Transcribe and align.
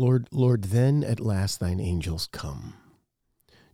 Lord, 0.00 0.28
Lord, 0.32 0.64
then 0.64 1.04
at 1.04 1.20
last 1.20 1.60
thine 1.60 1.78
angels 1.78 2.26
come. 2.32 2.72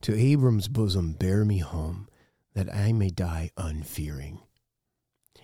To 0.01 0.13
Abram's 0.13 0.67
bosom 0.67 1.13
bear 1.13 1.45
me 1.45 1.59
home, 1.59 2.09
that 2.53 2.69
I 2.75 2.93
may 2.93 3.11
die 3.11 3.53
unfearing. 3.57 4.41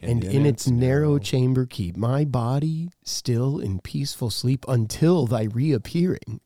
And, 0.00 0.24
in, 0.24 0.44
its 0.44 0.66
narrow 0.66 1.20
chamber 1.20 1.66
keep 1.66 1.96
my 1.96 2.24
body 2.24 2.90
still 3.04 3.60
in 3.60 3.78
peaceful 3.78 4.30
sleep 4.30 4.64
until 4.66 5.28
thy 5.28 5.44
reappearing. 5.44 6.40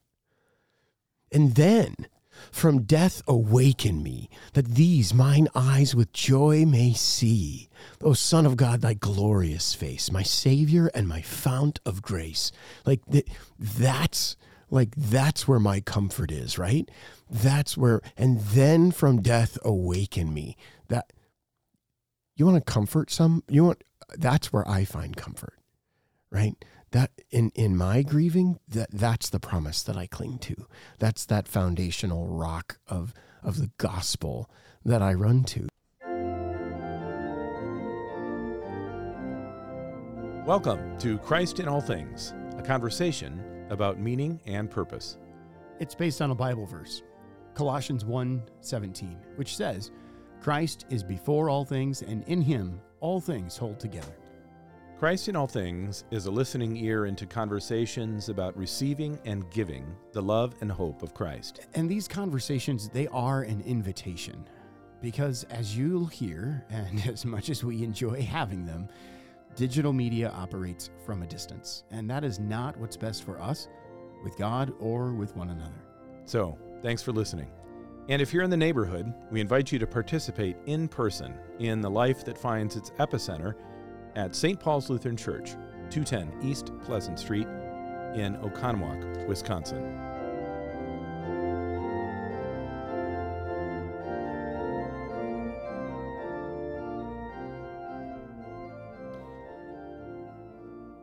And 1.32 1.54
then 1.54 1.94
from 2.50 2.82
death 2.82 3.22
awaken 3.26 4.02
me, 4.02 4.28
that 4.54 4.74
these 4.74 5.14
mine 5.14 5.48
eyes 5.54 5.94
with 5.94 6.12
joy 6.12 6.64
may 6.66 6.92
see. 6.92 7.68
O 8.02 8.12
Son 8.12 8.46
of 8.46 8.56
God, 8.56 8.80
thy 8.80 8.94
glorious 8.94 9.74
face, 9.74 10.10
my 10.10 10.22
Savior 10.22 10.90
and 10.94 11.08
my 11.08 11.22
fount 11.22 11.80
of 11.84 12.02
grace. 12.02 12.52
Like 12.84 13.00
th- 13.10 13.26
that's 13.58 14.36
like 14.70 14.94
that's 14.96 15.46
where 15.46 15.60
my 15.60 15.80
comfort 15.80 16.32
is, 16.32 16.58
right? 16.58 16.90
That's 17.30 17.76
where 17.76 18.00
and 18.16 18.40
then 18.40 18.90
from 18.90 19.22
death 19.22 19.58
awaken 19.64 20.32
me. 20.34 20.56
That 20.88 21.12
you 22.36 22.46
want 22.46 22.64
to 22.64 22.72
comfort 22.72 23.10
some 23.10 23.44
you 23.48 23.64
want 23.64 23.82
that's 24.16 24.52
where 24.52 24.68
I 24.68 24.84
find 24.84 25.16
comfort. 25.16 25.54
Right? 26.30 26.56
That 26.96 27.10
in 27.30 27.50
in 27.54 27.76
my 27.76 28.00
grieving 28.00 28.58
that 28.66 28.90
that's 28.90 29.28
the 29.28 29.38
promise 29.38 29.82
that 29.82 29.98
I 29.98 30.06
cling 30.06 30.38
to. 30.38 30.66
That's 30.98 31.26
that 31.26 31.46
foundational 31.46 32.26
rock 32.26 32.78
of 32.88 33.12
of 33.42 33.58
the 33.58 33.70
gospel 33.76 34.48
that 34.82 35.02
I 35.02 35.12
run 35.12 35.44
to. 35.44 35.68
Welcome 40.46 40.96
to 41.00 41.18
Christ 41.18 41.60
in 41.60 41.68
All 41.68 41.82
Things, 41.82 42.32
a 42.56 42.62
conversation 42.62 43.66
about 43.68 44.00
meaning 44.00 44.40
and 44.46 44.70
purpose. 44.70 45.18
It's 45.78 45.94
based 45.94 46.22
on 46.22 46.30
a 46.30 46.34
Bible 46.34 46.64
verse, 46.64 47.02
Colossians 47.52 48.06
1:17, 48.06 49.18
which 49.34 49.54
says, 49.54 49.90
"Christ 50.40 50.86
is 50.88 51.02
before 51.02 51.50
all 51.50 51.66
things 51.66 52.00
and 52.00 52.24
in 52.24 52.40
him 52.40 52.80
all 53.00 53.20
things 53.20 53.58
hold 53.58 53.78
together." 53.78 54.14
Christ 54.98 55.28
in 55.28 55.36
All 55.36 55.46
Things 55.46 56.04
is 56.10 56.24
a 56.24 56.30
listening 56.30 56.74
ear 56.78 57.04
into 57.04 57.26
conversations 57.26 58.30
about 58.30 58.56
receiving 58.56 59.18
and 59.26 59.48
giving 59.50 59.84
the 60.12 60.22
love 60.22 60.54
and 60.62 60.72
hope 60.72 61.02
of 61.02 61.12
Christ. 61.12 61.66
And 61.74 61.86
these 61.86 62.08
conversations, 62.08 62.88
they 62.88 63.06
are 63.08 63.42
an 63.42 63.60
invitation. 63.66 64.48
Because 65.02 65.44
as 65.50 65.76
you'll 65.76 66.06
hear, 66.06 66.64
and 66.70 67.06
as 67.06 67.26
much 67.26 67.50
as 67.50 67.62
we 67.62 67.84
enjoy 67.84 68.22
having 68.22 68.64
them, 68.64 68.88
digital 69.54 69.92
media 69.92 70.30
operates 70.30 70.88
from 71.04 71.22
a 71.22 71.26
distance. 71.26 71.84
And 71.90 72.08
that 72.08 72.24
is 72.24 72.40
not 72.40 72.74
what's 72.78 72.96
best 72.96 73.22
for 73.22 73.38
us, 73.38 73.68
with 74.24 74.38
God, 74.38 74.72
or 74.80 75.12
with 75.12 75.36
one 75.36 75.50
another. 75.50 75.84
So, 76.24 76.56
thanks 76.80 77.02
for 77.02 77.12
listening. 77.12 77.50
And 78.08 78.22
if 78.22 78.32
you're 78.32 78.44
in 78.44 78.50
the 78.50 78.56
neighborhood, 78.56 79.12
we 79.30 79.42
invite 79.42 79.72
you 79.72 79.78
to 79.78 79.86
participate 79.86 80.56
in 80.64 80.88
person 80.88 81.34
in 81.58 81.82
the 81.82 81.90
life 81.90 82.24
that 82.24 82.38
finds 82.38 82.76
its 82.76 82.92
epicenter 82.92 83.56
at 84.16 84.34
St. 84.34 84.58
Paul's 84.58 84.88
Lutheran 84.88 85.16
Church, 85.16 85.50
210 85.90 86.42
East 86.42 86.72
Pleasant 86.82 87.18
Street 87.20 87.46
in 88.14 88.36
Oconomowoc, 88.42 89.28
Wisconsin. 89.28 89.94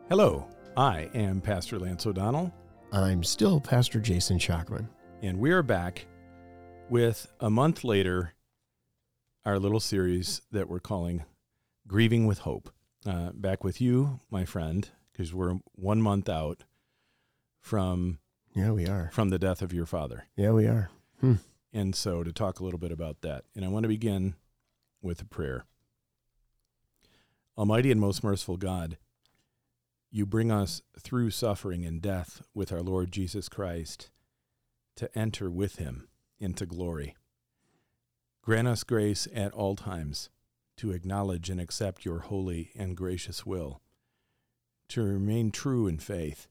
Hello, 0.10 0.48
I 0.76 1.10
am 1.14 1.40
Pastor 1.40 1.80
Lance 1.80 2.06
O'Donnell. 2.06 2.52
I'm 2.92 3.24
still 3.24 3.60
Pastor 3.60 4.00
Jason 4.00 4.38
Schockman. 4.38 4.88
And 5.22 5.40
we 5.40 5.52
are 5.52 5.64
back 5.64 6.06
with 6.90 7.32
a 7.40 7.50
month 7.50 7.84
later 7.84 8.34
our 9.46 9.60
little 9.60 9.80
series 9.80 10.42
that 10.52 10.68
we're 10.68 10.80
calling 10.80 11.24
Grieving 11.88 12.26
with 12.26 12.40
Hope 12.40 12.72
uh, 13.06 13.32
back 13.34 13.64
with 13.64 13.82
you, 13.82 14.20
my 14.30 14.46
friend, 14.46 14.90
because 15.12 15.34
we're 15.34 15.60
one 15.76 16.02
month 16.02 16.30
out 16.30 16.64
from 17.60 18.20
yeah 18.56 18.72
we 18.72 18.86
are 18.88 19.10
from 19.14 19.30
the 19.30 19.40
death 19.40 19.62
of 19.62 19.74
your 19.74 19.86
father. 19.86 20.26
Yeah, 20.36 20.52
we 20.52 20.68
are. 20.68 20.90
Hmm. 21.20 21.36
And 21.72 21.96
so 21.96 22.24
to 22.24 22.32
talk 22.32 22.60
a 22.60 22.64
little 22.64 22.80
bit 22.80 22.92
about 22.92 23.22
that, 23.22 23.46
and 23.56 23.66
I 23.66 23.70
want 23.70 23.84
to 23.84 23.90
begin 23.90 24.36
with 25.02 25.22
a 25.22 25.26
prayer. 25.26 25.66
Almighty 27.58 27.92
and 27.92 28.02
most 28.02 28.24
merciful 28.24 28.58
God, 28.58 28.98
you 30.12 30.26
bring 30.26 30.52
us 30.52 30.82
through 31.00 31.32
suffering 31.32 31.86
and 31.86 32.02
death 32.02 32.44
with 32.54 32.72
our 32.72 32.82
Lord 32.82 33.12
Jesus 33.12 33.50
Christ 33.50 34.10
to 34.96 35.10
enter 35.18 35.50
with 35.50 35.78
him 35.78 36.08
into 36.40 36.66
glory. 36.66 37.16
Grant 38.44 38.68
us 38.68 38.84
grace 38.84 39.28
at 39.34 39.54
all 39.54 39.76
times 39.76 40.30
to 40.78 40.92
acknowledge 40.92 41.50
and 41.50 41.62
accept 41.62 42.06
your 42.06 42.20
holy 42.20 42.72
and 42.76 42.98
gracious 42.98 43.46
will, 43.46 43.82
to 44.90 45.04
remain 45.04 45.52
true 45.52 45.88
in 45.88 45.98
faith, 45.98 46.48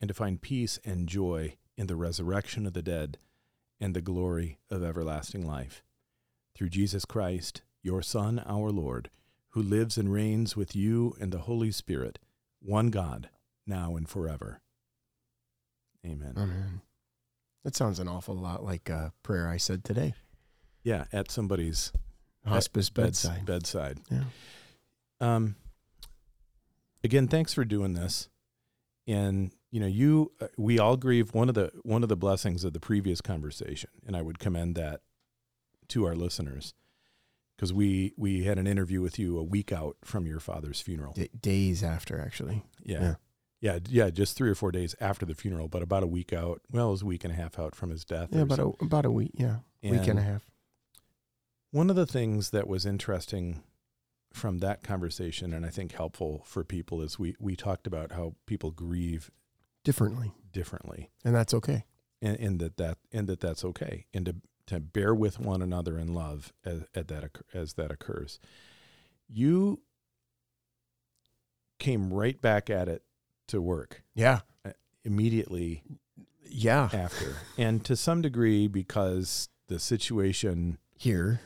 and 0.00 0.08
to 0.08 0.14
find 0.14 0.40
peace 0.40 0.78
and 0.84 1.08
joy 1.08 1.56
in 1.76 1.86
the 1.86 1.96
resurrection 1.96 2.66
of 2.66 2.72
the 2.72 2.82
dead 2.82 3.18
and 3.80 3.94
the 3.94 4.00
glory 4.00 4.58
of 4.70 4.82
everlasting 4.82 5.46
life. 5.46 5.82
Through 6.54 6.68
Jesus 6.68 7.04
Christ, 7.04 7.62
your 7.82 8.02
Son, 8.02 8.42
our 8.46 8.70
Lord, 8.70 9.10
who 9.50 9.62
lives 9.62 9.96
and 9.98 10.12
reigns 10.12 10.56
with 10.56 10.74
you 10.74 11.14
and 11.20 11.32
the 11.32 11.38
Holy 11.38 11.70
Spirit, 11.70 12.18
one 12.60 12.88
God, 12.90 13.28
now 13.66 13.96
and 13.96 14.08
forever. 14.08 14.60
Amen. 16.04 16.34
Amen. 16.36 16.82
That 17.64 17.74
sounds 17.74 17.98
an 17.98 18.08
awful 18.08 18.34
lot 18.34 18.62
like 18.62 18.88
a 18.88 19.12
prayer 19.22 19.48
I 19.48 19.56
said 19.56 19.84
today. 19.84 20.14
Yeah, 20.82 21.04
at 21.12 21.30
somebody's 21.30 21.92
hospice 22.46 22.90
bedside. 22.90 23.44
bedside. 23.44 24.00
Yeah. 24.10 24.24
Um. 25.20 25.56
Again, 27.02 27.28
thanks 27.28 27.52
for 27.52 27.64
doing 27.64 27.92
this, 27.92 28.28
and 29.06 29.52
you 29.70 29.80
know, 29.80 29.86
you 29.86 30.32
uh, 30.40 30.48
we 30.56 30.78
all 30.78 30.96
grieve 30.96 31.34
one 31.34 31.48
of 31.48 31.54
the 31.54 31.70
one 31.82 32.02
of 32.02 32.08
the 32.08 32.16
blessings 32.16 32.64
of 32.64 32.72
the 32.72 32.80
previous 32.80 33.20
conversation, 33.20 33.90
and 34.06 34.16
I 34.16 34.22
would 34.22 34.38
commend 34.38 34.76
that 34.76 35.00
to 35.88 36.06
our 36.06 36.14
listeners 36.14 36.74
because 37.56 37.72
we 37.72 38.12
we 38.16 38.44
had 38.44 38.58
an 38.58 38.66
interview 38.66 39.00
with 39.00 39.18
you 39.18 39.38
a 39.38 39.42
week 39.42 39.72
out 39.72 39.96
from 40.04 40.26
your 40.26 40.40
father's 40.40 40.80
funeral, 40.80 41.12
D- 41.12 41.28
days 41.38 41.82
after, 41.82 42.20
actually. 42.20 42.62
Yeah. 42.82 43.00
yeah. 43.00 43.14
Yeah, 43.60 43.78
yeah, 43.88 44.10
just 44.10 44.36
three 44.36 44.50
or 44.50 44.54
four 44.54 44.70
days 44.72 44.94
after 45.00 45.24
the 45.24 45.34
funeral, 45.34 45.68
but 45.68 45.80
about 45.80 46.02
a 46.02 46.06
week 46.06 46.34
out. 46.34 46.60
Well, 46.70 46.88
it 46.88 46.90
was 46.90 47.02
a 47.02 47.06
week 47.06 47.24
and 47.24 47.32
a 47.32 47.36
half 47.36 47.58
out 47.58 47.74
from 47.74 47.88
his 47.88 48.04
death. 48.04 48.28
Yeah, 48.30 48.42
about 48.42 48.58
a, 48.58 48.72
about 48.82 49.06
a 49.06 49.10
week. 49.10 49.30
Yeah, 49.38 49.56
and 49.82 49.98
week 49.98 50.06
and 50.06 50.18
a 50.18 50.22
half. 50.22 50.44
One 51.74 51.90
of 51.90 51.96
the 51.96 52.06
things 52.06 52.50
that 52.50 52.68
was 52.68 52.86
interesting 52.86 53.64
from 54.32 54.58
that 54.58 54.84
conversation, 54.84 55.52
and 55.52 55.66
I 55.66 55.70
think 55.70 55.90
helpful 55.90 56.44
for 56.46 56.62
people, 56.62 57.02
is 57.02 57.18
we 57.18 57.34
we 57.40 57.56
talked 57.56 57.88
about 57.88 58.12
how 58.12 58.36
people 58.46 58.70
grieve 58.70 59.28
differently, 59.82 60.30
differently, 60.52 61.10
and 61.24 61.34
that's 61.34 61.52
okay, 61.52 61.84
and, 62.22 62.38
and 62.38 62.60
that 62.60 62.76
that 62.76 62.98
and 63.10 63.26
that 63.26 63.40
that's 63.40 63.64
okay, 63.64 64.06
and 64.14 64.24
to 64.26 64.36
to 64.66 64.78
bear 64.78 65.12
with 65.12 65.40
one 65.40 65.60
another 65.60 65.98
in 65.98 66.14
love 66.14 66.52
as, 66.64 66.84
as 66.94 67.06
that 67.06 67.28
as 67.52 67.72
that 67.72 67.90
occurs. 67.90 68.38
You 69.28 69.80
came 71.80 72.12
right 72.12 72.40
back 72.40 72.70
at 72.70 72.88
it 72.88 73.02
to 73.48 73.60
work. 73.60 74.04
Yeah, 74.14 74.42
uh, 74.64 74.70
immediately. 75.02 75.82
Yeah, 76.48 76.88
after, 76.92 77.34
and 77.58 77.84
to 77.84 77.96
some 77.96 78.22
degree 78.22 78.68
because 78.68 79.48
the 79.66 79.80
situation 79.80 80.78
here 80.96 81.40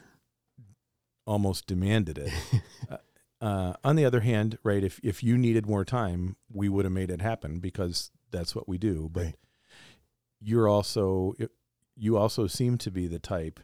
almost 1.29 1.67
demanded 1.67 2.19
it. 2.19 2.33
uh, 2.91 2.97
uh, 3.41 3.75
on 3.85 3.95
the 3.95 4.05
other 4.05 4.21
hand, 4.21 4.59
right, 4.65 4.83
if 4.83 4.99
if 5.05 5.23
you 5.23 5.39
needed 5.39 5.67
more 5.67 5.85
time, 5.85 6.37
we 6.53 6.69
would 6.69 6.85
have 6.85 6.93
made 6.93 7.11
it 7.11 7.21
happen 7.21 7.61
because 7.61 8.11
that's 8.31 8.57
what 8.57 8.69
we 8.69 8.79
do. 8.79 9.09
But 9.13 9.25
right. 9.25 9.37
you're 10.41 10.69
also 10.69 11.35
you 11.95 12.17
also 12.17 12.47
seem 12.47 12.79
to 12.79 12.91
be 12.91 13.07
the 13.07 13.19
type 13.19 13.61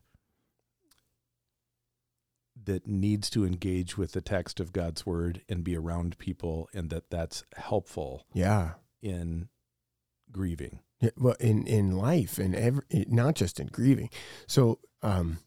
that 2.67 2.87
needs 2.87 3.29
to 3.31 3.45
engage 3.45 3.99
with 3.99 4.13
the 4.13 4.21
text 4.21 4.61
of 4.61 4.73
God's 4.73 5.05
word 5.05 5.43
and 5.49 5.65
be 5.65 5.77
around 5.77 6.19
people, 6.19 6.69
and 6.73 6.91
that 6.91 7.11
that's 7.11 7.45
helpful. 7.57 8.27
Yeah, 8.33 8.75
in 9.03 9.49
grieving. 10.31 10.81
Yeah, 11.01 11.11
well, 11.17 11.37
in 11.41 11.67
in 11.67 11.93
life, 11.97 12.39
and 12.39 12.55
every 12.55 12.85
not 13.09 13.35
just 13.35 13.59
in 13.59 13.67
grieving. 13.67 14.11
So, 14.47 14.79
um, 15.03 15.39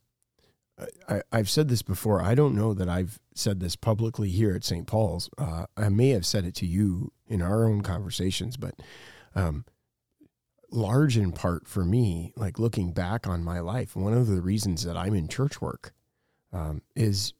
I, 1.09 1.21
have 1.31 1.49
said 1.49 1.69
this 1.69 1.81
before. 1.81 2.21
I 2.21 2.35
don't 2.35 2.55
know 2.55 2.73
that 2.73 2.87
I've 2.87 3.19
said 3.33 3.59
this 3.59 3.75
publicly 3.75 4.29
here 4.29 4.53
at 4.53 4.63
St. 4.63 4.85
Paul's. 4.85 5.29
Uh, 5.37 5.65
I 5.75 5.89
may 5.89 6.09
have 6.09 6.25
said 6.25 6.45
it 6.45 6.53
to 6.55 6.67
you 6.67 7.11
in 7.27 7.41
our 7.41 7.65
own 7.65 7.81
conversations, 7.81 8.57
but 8.57 8.75
um, 9.33 9.65
large 10.71 11.17
in 11.17 11.31
part 11.31 11.67
for 11.67 11.83
me, 11.83 12.31
like 12.35 12.59
looking 12.59 12.91
back 12.91 13.25
on 13.27 13.43
my 13.43 13.59
life, 13.59 13.95
one 13.95 14.13
of 14.13 14.27
the 14.27 14.41
reasons 14.41 14.83
that 14.83 14.97
I'm 14.97 15.15
in 15.15 15.27
church 15.27 15.61
work 15.61 15.93
um, 16.53 16.81
is 16.95 17.33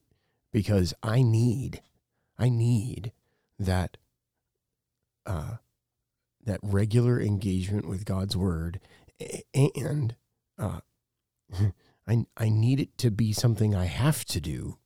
because 0.51 0.93
I 1.03 1.21
need, 1.21 1.81
I 2.39 2.49
need 2.49 3.11
that, 3.59 3.97
uh, 5.25 5.57
that 6.43 6.59
regular 6.63 7.21
engagement 7.21 7.87
with 7.87 8.05
God's 8.05 8.35
word, 8.35 8.79
and 9.53 10.15
uh, 10.57 10.79
I 12.07 12.25
I 12.37 12.49
need 12.49 12.79
it 12.79 12.97
to 12.99 13.11
be 13.11 13.33
something 13.33 13.75
I 13.75 13.85
have 13.85 14.25
to 14.25 14.39
do, 14.39 14.77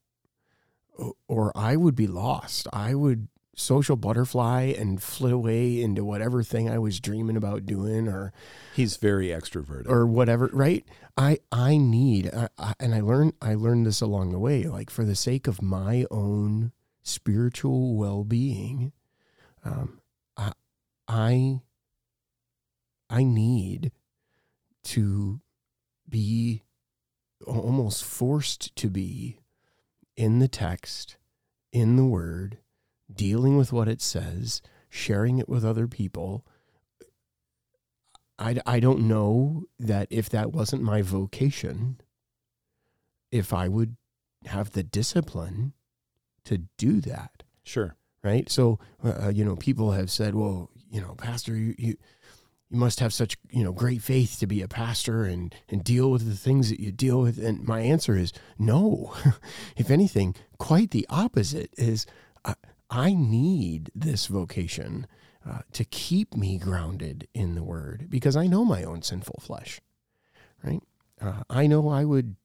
or 1.27 1.51
I 1.56 1.75
would 1.75 1.95
be 1.95 2.07
lost. 2.07 2.68
I 2.73 2.95
would 2.95 3.27
social 3.53 3.95
butterfly 3.95 4.73
and 4.77 5.03
flit 5.03 5.33
away 5.33 5.81
into 5.81 6.03
whatever 6.06 6.41
thing 6.41 6.69
I 6.69 6.79
was 6.79 7.00
dreaming 7.00 7.38
about 7.38 7.65
doing, 7.65 8.07
or 8.07 8.33
he's 8.75 8.97
very 8.97 9.27
extroverted, 9.27 9.88
or 9.88 10.06
whatever. 10.07 10.50
Right? 10.51 10.85
I 11.18 11.39
I 11.51 11.77
need, 11.77 12.31
I, 12.33 12.47
I, 12.57 12.73
and 12.79 12.95
I 12.95 13.01
learned 13.01 13.33
I 13.41 13.53
learned 13.53 13.85
this 13.85 14.01
along 14.01 14.31
the 14.31 14.39
way. 14.39 14.63
Like 14.63 14.89
for 14.89 15.06
the 15.06 15.15
sake 15.15 15.47
of 15.47 15.62
my 15.62 16.06
own 16.09 16.71
spiritual 17.03 17.95
well 17.95 18.24
being, 18.24 18.94
um, 19.63 20.00
I 20.38 20.53
I 21.07 21.62
I 23.09 23.24
need 23.24 23.91
to 24.83 25.41
be 26.09 26.63
almost 27.45 28.03
forced 28.03 28.75
to 28.77 28.89
be 28.89 29.39
in 30.15 30.39
the 30.39 30.47
text, 30.47 31.17
in 31.71 31.95
the 31.95 32.05
word, 32.05 32.57
dealing 33.13 33.57
with 33.57 33.73
what 33.73 33.88
it 33.88 34.01
says, 34.01 34.61
sharing 34.89 35.38
it 35.38 35.49
with 35.49 35.65
other 35.65 35.88
people. 35.88 36.45
I, 38.38 38.59
I 38.65 38.79
don't 38.79 39.07
know 39.07 39.65
that 39.79 40.07
if 40.09 40.29
that 40.29 40.51
wasn't 40.51 40.81
my 40.81 41.01
vocation, 41.01 42.01
if 43.31 43.53
I 43.53 43.67
would 43.67 43.97
have 44.45 44.71
the 44.71 44.83
discipline 44.83 45.73
to 46.45 46.63
do 46.77 47.01
that. 47.01 47.43
Sure. 47.63 47.95
Right. 48.23 48.49
So, 48.51 48.79
uh, 49.03 49.31
you 49.33 49.43
know, 49.43 49.55
people 49.55 49.91
have 49.93 50.11
said, 50.11 50.35
well, 50.35 50.69
you 50.91 51.01
know, 51.01 51.15
Pastor, 51.15 51.55
you, 51.55 51.73
you, 51.79 51.97
you 52.71 52.77
must 52.77 53.01
have 53.01 53.13
such 53.13 53.38
you 53.50 53.63
know 53.63 53.73
great 53.73 54.01
faith 54.01 54.39
to 54.39 54.47
be 54.47 54.62
a 54.62 54.68
pastor 54.68 55.25
and 55.25 55.53
and 55.69 55.83
deal 55.83 56.09
with 56.09 56.25
the 56.25 56.38
things 56.38 56.69
that 56.69 56.79
you 56.79 56.91
deal 56.91 57.21
with. 57.21 57.38
And 57.38 57.68
my 57.68 57.81
answer 57.81 58.15
is 58.15 58.31
no. 58.57 59.13
If 59.75 59.89
anything 59.91 60.35
quite 60.57 60.91
the 60.91 61.06
opposite 61.09 61.71
is 61.75 62.06
i, 62.45 62.53
I 62.89 63.13
need 63.13 63.89
this 63.95 64.27
vocation 64.27 65.07
uh, 65.44 65.62
to 65.73 65.83
keep 65.83 66.35
me 66.35 66.59
grounded 66.59 67.27
in 67.33 67.56
the 67.56 67.63
word 67.63 68.07
because 68.09 68.35
i 68.35 68.45
know 68.45 68.63
my 68.63 68.83
own 68.83 69.01
sinful 69.01 69.39
flesh 69.41 69.81
right? 70.63 70.81
Uh, 71.19 71.41
i 71.50 71.65
know 71.65 71.89
i 71.89 72.06
would 72.06 72.35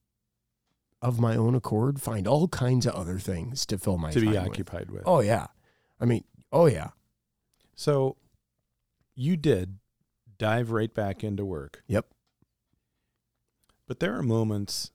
of 1.02 1.20
my 1.20 1.36
own 1.36 1.54
accord 1.54 2.00
find 2.00 2.26
all 2.26 2.48
kinds 2.48 2.86
of 2.86 2.94
other 2.94 3.18
things 3.18 3.66
to 3.66 3.76
fill 3.76 3.98
my 3.98 4.10
to 4.10 4.20
be 4.20 4.36
occupied 4.36 4.90
with. 4.90 5.00
with. 5.00 5.02
Oh 5.06 5.20
yeah. 5.20 5.48
I 6.00 6.06
mean 6.06 6.24
oh 6.50 6.66
yeah. 6.66 6.88
So 7.74 8.16
you 9.14 9.36
did 9.36 9.78
dive 10.38 10.70
right 10.70 10.92
back 10.92 11.24
into 11.24 11.44
work. 11.44 11.82
Yep. 11.86 12.06
But 13.86 14.00
there 14.00 14.16
are 14.16 14.22
moments, 14.22 14.90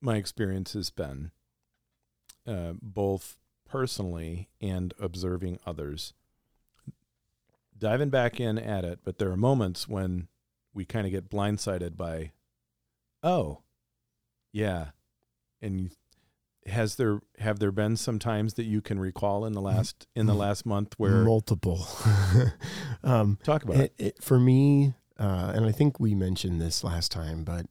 my 0.00 0.16
experience 0.16 0.72
has 0.72 0.90
been, 0.90 1.30
uh, 2.46 2.72
both 2.80 3.36
personally 3.68 4.48
and 4.60 4.94
observing 4.98 5.58
others, 5.66 6.14
diving 7.76 8.10
back 8.10 8.40
in 8.40 8.58
at 8.58 8.84
it. 8.84 9.00
But 9.04 9.18
there 9.18 9.30
are 9.30 9.36
moments 9.36 9.86
when 9.88 10.28
we 10.72 10.84
kind 10.84 11.06
of 11.06 11.12
get 11.12 11.30
blindsided 11.30 11.96
by, 11.96 12.32
oh, 13.22 13.60
yeah, 14.52 14.90
and 15.60 15.90
has 16.70 16.96
there 16.96 17.20
have 17.38 17.58
there 17.58 17.72
been 17.72 17.96
some 17.96 18.18
times 18.18 18.54
that 18.54 18.64
you 18.64 18.80
can 18.80 18.98
recall 18.98 19.44
in 19.44 19.52
the 19.52 19.60
last 19.60 20.06
in 20.14 20.26
the 20.26 20.34
last 20.34 20.64
month 20.64 20.94
where 20.96 21.24
multiple. 21.24 21.86
Um, 23.02 23.38
talk 23.42 23.64
about 23.64 23.76
it, 23.76 23.94
it. 23.98 24.06
it 24.06 24.22
for 24.22 24.38
me 24.38 24.92
uh, 25.18 25.52
and 25.54 25.64
i 25.64 25.72
think 25.72 25.98
we 25.98 26.14
mentioned 26.14 26.60
this 26.60 26.84
last 26.84 27.10
time 27.10 27.44
but 27.44 27.66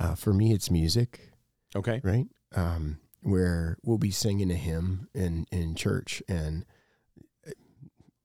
uh, 0.00 0.14
for 0.14 0.32
me 0.32 0.52
it's 0.52 0.70
music. 0.70 1.30
Okay. 1.76 2.00
Right? 2.02 2.26
Um, 2.56 2.98
where 3.22 3.76
we'll 3.84 3.98
be 3.98 4.10
singing 4.10 4.50
a 4.50 4.54
hymn 4.54 5.08
in 5.14 5.46
in 5.52 5.74
church 5.74 6.22
and 6.26 6.64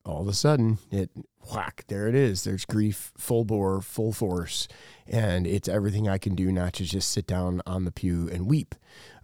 all 0.06 0.22
of 0.22 0.28
a 0.28 0.32
sudden 0.32 0.78
it 0.90 1.10
whack 1.52 1.84
there 1.88 2.08
it 2.08 2.14
is. 2.14 2.44
There's 2.44 2.64
grief 2.64 3.12
full 3.16 3.44
bore 3.44 3.80
full 3.80 4.12
force 4.12 4.68
and 5.06 5.46
it's 5.46 5.68
everything 5.68 6.08
i 6.08 6.18
can 6.18 6.34
do 6.34 6.50
not 6.50 6.72
to 6.74 6.84
just 6.84 7.10
sit 7.10 7.26
down 7.26 7.62
on 7.66 7.84
the 7.84 7.92
pew 7.92 8.28
and 8.32 8.46
weep. 8.46 8.74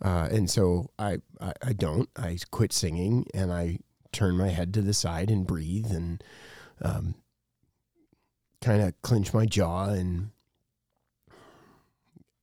Uh, 0.00 0.28
and 0.30 0.50
so 0.50 0.90
I, 0.98 1.18
I, 1.40 1.52
I 1.62 1.72
don't. 1.72 2.08
I 2.16 2.38
quit 2.50 2.72
singing 2.72 3.26
and 3.34 3.52
i 3.52 3.78
turn 4.12 4.36
my 4.36 4.48
head 4.48 4.74
to 4.74 4.82
the 4.82 4.92
side 4.92 5.30
and 5.30 5.46
breathe 5.46 5.90
and 5.90 6.22
um, 6.82 7.14
kind 8.60 8.82
of 8.82 9.00
clench 9.00 9.32
my 9.32 9.46
jaw 9.46 9.86
and 9.86 10.30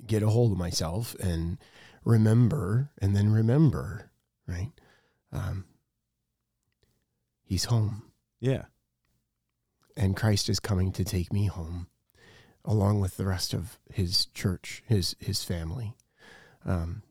get 0.06 0.24
a 0.24 0.30
hold 0.30 0.52
of 0.52 0.58
myself 0.58 1.16
and 1.20 1.60
remember 2.04 2.90
and 3.00 3.16
then 3.16 3.32
remember 3.32 4.10
right? 4.48 4.72
Um, 5.32 5.66
he's 7.44 7.66
home 7.66 8.09
yeah. 8.40 8.66
And 9.98 10.16
Christ 10.16 10.50
is 10.50 10.60
coming 10.60 10.92
to 10.94 11.04
take 11.04 11.34
me 11.34 11.48
home 11.48 11.88
along 12.64 13.00
with 13.02 13.18
the 13.18 13.26
rest 13.26 13.54
of 13.54 13.80
his 13.92 14.28
church, 14.28 14.84
his 14.88 15.16
his 15.20 15.44
family. 15.44 15.96
Um, 16.66 17.04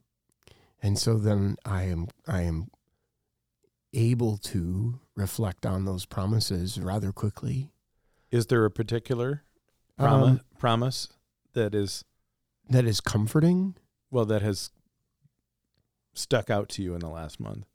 and 0.82 0.98
so 0.98 1.19
then 1.19 1.56
I 1.64 1.84
am 1.84 2.08
I 2.26 2.42
am 2.42 2.70
able 3.92 4.36
to 4.36 5.00
reflect 5.14 5.66
on 5.66 5.84
those 5.84 6.06
promises 6.06 6.78
rather 6.78 7.12
quickly. 7.12 7.70
Is 8.30 8.46
there 8.46 8.64
a 8.64 8.70
particular 8.70 9.42
promise, 9.96 10.30
um, 10.30 10.40
promise 10.58 11.08
that 11.54 11.75
is 11.75 12.04
that 12.69 12.84
is 12.84 13.00
comforting? 13.00 13.75
Well, 14.10 14.26
that 14.26 14.42
has 14.42 14.70
stuck 16.14 16.50
out 16.50 16.69
to 16.70 16.82
you 16.82 16.94
in 16.94 17.00
the 17.00 17.08
last 17.08 17.40
month. 17.40 17.66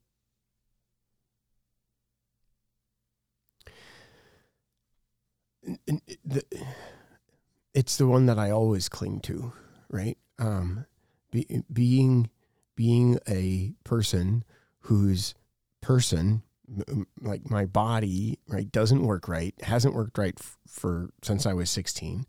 It's 7.74 7.98
the 7.98 8.08
one 8.08 8.26
that 8.28 8.38
I 8.40 8.52
always 8.52 8.90
cling 8.90 9.20
to, 9.22 9.54
right? 9.90 10.18
Um, 10.40 10.86
be, 11.32 11.64
being 11.72 12.30
being 12.76 13.20
a 13.28 13.74
person 13.84 14.44
whose 14.82 15.36
person 15.82 16.44
like 17.22 17.50
my 17.50 17.66
body 17.66 18.40
right 18.48 18.72
doesn't 18.72 19.04
work 19.04 19.28
right 19.28 19.54
hasn't 19.62 19.94
worked 19.94 20.18
right 20.18 20.34
f- 20.40 20.58
for 20.66 21.10
since 21.22 21.46
I 21.46 21.54
was 21.54 21.70
16 21.70 22.26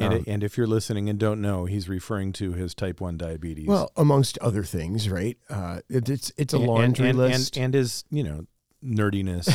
and, 0.00 0.14
um, 0.14 0.24
and 0.26 0.44
if 0.44 0.56
you're 0.56 0.66
listening 0.66 1.08
and 1.08 1.18
don't 1.18 1.40
know, 1.40 1.66
he's 1.66 1.88
referring 1.88 2.32
to 2.34 2.52
his 2.52 2.74
type 2.74 3.00
one 3.00 3.18
diabetes. 3.18 3.66
Well, 3.66 3.92
amongst 3.96 4.38
other 4.38 4.64
things, 4.64 5.10
right? 5.10 5.36
Uh, 5.50 5.80
it, 5.90 6.08
it's 6.08 6.32
it's 6.38 6.54
a 6.54 6.58
laundry 6.58 7.10
and, 7.10 7.18
and, 7.20 7.30
list, 7.30 7.56
and, 7.56 7.64
and 7.66 7.74
his 7.74 8.04
you 8.10 8.22
know 8.22 8.46
nerdiness. 8.84 9.48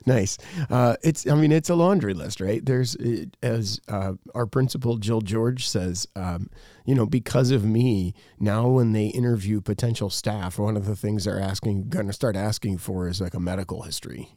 nice. 0.06 0.38
Uh, 0.70 0.96
it's, 1.02 1.26
I 1.26 1.34
mean, 1.34 1.52
it's 1.52 1.70
a 1.70 1.74
laundry 1.74 2.14
list, 2.14 2.40
right? 2.40 2.64
There's, 2.64 2.96
as 3.42 3.80
uh, 3.88 4.14
our 4.34 4.46
principal 4.46 4.96
Jill 4.96 5.20
George 5.20 5.68
says, 5.68 6.06
um, 6.16 6.50
you 6.84 6.94
know, 6.94 7.06
because 7.06 7.50
of 7.50 7.64
me, 7.64 8.14
now 8.38 8.68
when 8.68 8.92
they 8.92 9.06
interview 9.06 9.60
potential 9.60 10.10
staff, 10.10 10.58
one 10.58 10.76
of 10.76 10.86
the 10.86 10.96
things 10.96 11.24
they're 11.24 11.40
asking, 11.40 11.88
going 11.88 12.06
to 12.06 12.12
start 12.12 12.36
asking 12.36 12.78
for 12.78 13.08
is 13.08 13.20
like 13.20 13.34
a 13.34 13.40
medical 13.40 13.82
history. 13.82 14.34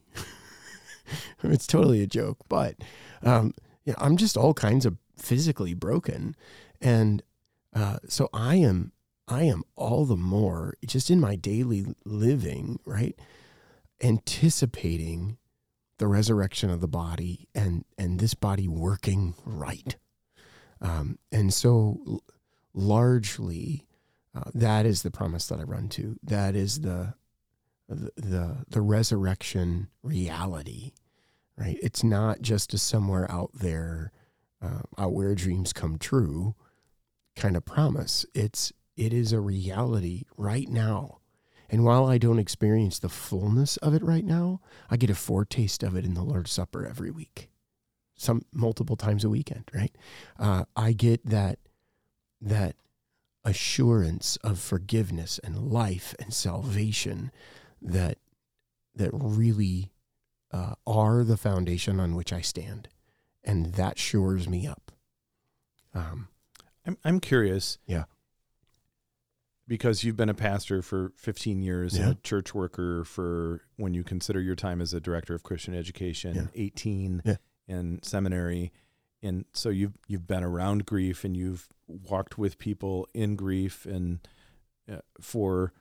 it's 1.44 1.68
totally 1.68 2.01
a 2.01 2.08
joke, 2.08 2.38
but 2.50 2.75
um, 3.24 3.54
I'm 3.98 4.18
just 4.18 4.38
all 4.38 4.54
kinds 4.54 4.86
of 4.86 4.98
physically 5.18 5.74
broken, 5.74 6.36
and 6.82 7.22
uh, 7.74 7.98
so 8.08 8.30
I 8.34 8.56
am 8.56 8.92
I 9.32 9.44
am 9.44 9.64
all 9.78 10.04
the 10.04 10.18
more 10.18 10.76
just 10.86 11.10
in 11.10 11.22
my 11.22 11.38
daily 11.38 11.86
living, 12.04 12.80
right? 12.84 13.18
Anticipating 14.04 15.38
the 16.00 16.08
resurrection 16.08 16.70
of 16.70 16.82
the 16.82 16.88
body 16.90 17.48
and 17.56 17.86
and 17.98 18.20
this 18.20 18.34
body 18.34 18.68
working 18.68 19.36
right. 19.46 19.96
Um, 20.82 21.18
and 21.32 21.54
so 21.54 22.20
largely 22.74 23.88
uh, 24.36 24.52
that 24.54 24.86
is 24.86 25.02
the 25.02 25.12
promise 25.12 25.48
that 25.48 25.60
I 25.60 25.64
run 25.64 25.88
to. 25.90 26.18
That 26.22 26.54
is 26.54 26.82
the 26.82 27.14
the 27.88 28.12
the, 28.18 28.66
the 28.68 28.82
resurrection 28.82 29.88
reality, 30.04 30.92
right? 31.56 31.78
It's 31.82 32.04
not 32.04 32.42
just 32.42 32.74
a 32.74 32.78
somewhere 32.78 33.32
out 33.32 33.52
there, 33.54 34.12
uh, 34.62 34.82
out 34.98 35.14
where 35.14 35.36
dreams 35.36 35.72
come 35.72 35.98
true 35.98 36.54
kind 37.38 37.56
of 37.56 37.64
promise. 37.64 38.26
It's 38.36 38.74
it 38.96 39.14
is 39.14 39.32
a 39.32 39.40
reality 39.40 40.24
right 40.38 40.70
now. 40.70 41.20
And 41.70 41.86
while 41.86 42.06
I 42.06 42.18
don't 42.18 42.40
experience 42.40 43.00
the 43.00 43.10
fullness 43.10 43.78
of 43.78 43.94
it 43.94 44.04
right 44.04 44.26
now, 44.26 44.60
I 44.90 44.98
get 44.98 45.10
a 45.10 45.16
foretaste 45.16 45.84
of 45.84 45.96
it 45.96 46.04
in 46.04 46.14
the 46.14 46.24
Lord's 46.24 46.52
Supper 46.52 46.86
every 46.86 47.12
week, 47.12 47.50
some 48.16 48.44
multiple 48.54 48.98
times 48.98 49.24
a 49.24 49.30
weekend, 49.30 49.72
right? 49.74 49.96
Uh, 50.38 50.66
I 50.76 50.92
get 50.92 51.26
that 51.26 51.60
that 52.42 52.76
assurance 53.46 54.38
of 54.38 54.60
forgiveness 54.60 55.40
and 55.44 55.72
life 55.72 56.14
and 56.20 56.34
salvation 56.34 57.32
that 57.82 58.18
that 58.96 59.12
really 59.14 59.92
uh, 60.52 60.74
are 60.86 61.24
the 61.24 61.38
foundation 61.38 62.00
on 62.00 62.16
which 62.16 62.34
I 62.34 62.42
stand, 62.42 62.90
and 63.44 63.74
that 63.74 63.98
shores 63.98 64.50
me 64.50 64.68
up. 64.68 64.92
Um, 65.94 66.28
I'm 66.86 66.98
I'm 67.06 67.20
curious. 67.22 67.78
Yeah. 67.86 68.04
Because 69.72 70.04
you've 70.04 70.18
been 70.18 70.28
a 70.28 70.34
pastor 70.34 70.82
for 70.82 71.13
15 71.16 71.62
years 71.62 71.98
Yeah. 71.98 72.04
and 72.10 72.12
a 72.12 72.22
church 72.24 72.54
worker 72.54 73.06
for 73.06 73.62
when 73.78 73.94
you 73.94 74.04
consider 74.04 74.42
your 74.42 74.54
time 74.56 74.82
as 74.82 74.94
a 74.94 75.00
director 75.00 75.34
of 75.34 75.44
Christian 75.44 75.74
education, 75.74 76.36
Yeah. 76.36 76.48
18 76.56 77.22
Yeah. 77.24 77.38
in 77.70 78.04
seminary. 78.04 78.74
And 79.24 79.46
so 79.54 79.70
you've 79.70 79.94
you've 80.08 80.28
been 80.28 80.44
around 80.44 80.86
grief 80.86 81.24
and 81.24 81.38
you've 81.38 81.70
walked 81.88 82.38
with 82.38 82.58
people 82.58 83.08
in 83.13 83.38
grief 83.38 83.86
and 83.86 84.20
uh, 84.92 85.00
for 85.22 85.72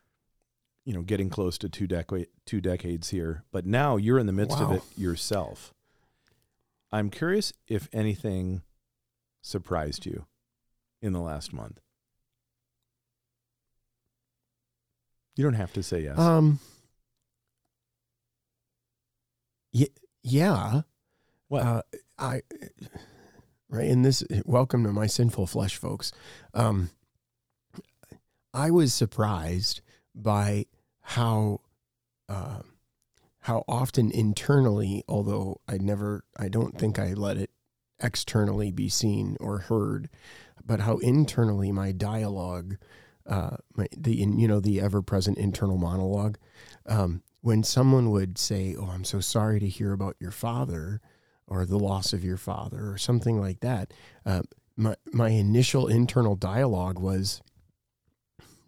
you 0.84 0.92
know 0.94 1.02
getting 1.02 1.28
close 1.28 1.58
to 1.58 1.68
two 1.68 1.88
decade 1.88 2.28
two 2.46 2.60
decades 2.60 3.10
here. 3.10 3.42
But 3.50 3.66
now 3.66 3.96
you're 3.96 4.20
in 4.20 4.26
the 4.26 4.32
midst 4.32 4.58
of 4.60 4.70
it 4.70 4.82
yourself. 4.96 5.74
I'm 6.92 7.10
curious 7.10 7.52
if 7.66 7.88
anything 7.92 8.62
surprised 9.42 10.06
you 10.06 10.26
in 11.02 11.12
the 11.12 11.20
last 11.20 11.52
month? 11.52 11.80
You 15.36 15.44
don't 15.44 15.54
have 15.54 15.72
to 15.74 15.82
say 15.82 16.02
yes. 16.02 16.18
um, 16.18 16.58
y- 19.72 19.86
yeah. 20.22 20.82
what? 21.48 21.62
Uh, 21.62 21.82
I 22.18 22.42
right 23.68 23.86
in 23.86 24.02
this. 24.02 24.22
Welcome 24.44 24.84
to 24.84 24.92
my 24.92 25.06
sinful 25.06 25.46
flesh, 25.46 25.76
folks. 25.76 26.12
Um, 26.52 26.90
I 28.52 28.70
was 28.70 28.92
surprised 28.92 29.80
by 30.14 30.66
how 31.00 31.60
uh, 32.28 32.60
how 33.40 33.64
often 33.66 34.10
internally, 34.10 35.02
although 35.08 35.60
I 35.66 35.78
never, 35.78 36.24
I 36.36 36.48
don't 36.48 36.76
think 36.78 36.98
I 36.98 37.14
let 37.14 37.36
it 37.36 37.50
externally 38.02 38.70
be 38.70 38.88
seen 38.88 39.36
or 39.40 39.58
heard, 39.58 40.10
but 40.64 40.80
how 40.80 40.98
internally 40.98 41.72
my 41.72 41.92
dialogue, 41.92 42.76
uh, 43.26 43.56
my, 43.76 43.86
the 43.96 44.22
in, 44.22 44.38
you 44.38 44.48
know 44.48 44.60
the 44.60 44.80
ever 44.80 45.02
present 45.02 45.38
internal 45.38 45.76
monologue, 45.76 46.38
um, 46.86 47.22
when 47.40 47.62
someone 47.62 48.10
would 48.10 48.38
say, 48.38 48.74
"Oh, 48.78 48.90
I'm 48.92 49.04
so 49.04 49.20
sorry 49.20 49.60
to 49.60 49.68
hear 49.68 49.92
about 49.92 50.16
your 50.18 50.30
father," 50.30 51.00
or 51.46 51.64
the 51.66 51.78
loss 51.78 52.12
of 52.12 52.24
your 52.24 52.36
father, 52.36 52.90
or 52.90 52.98
something 52.98 53.40
like 53.40 53.60
that, 53.60 53.92
uh, 54.24 54.42
my 54.76 54.96
my 55.12 55.28
initial 55.28 55.86
internal 55.88 56.36
dialogue 56.36 56.98
was 56.98 57.42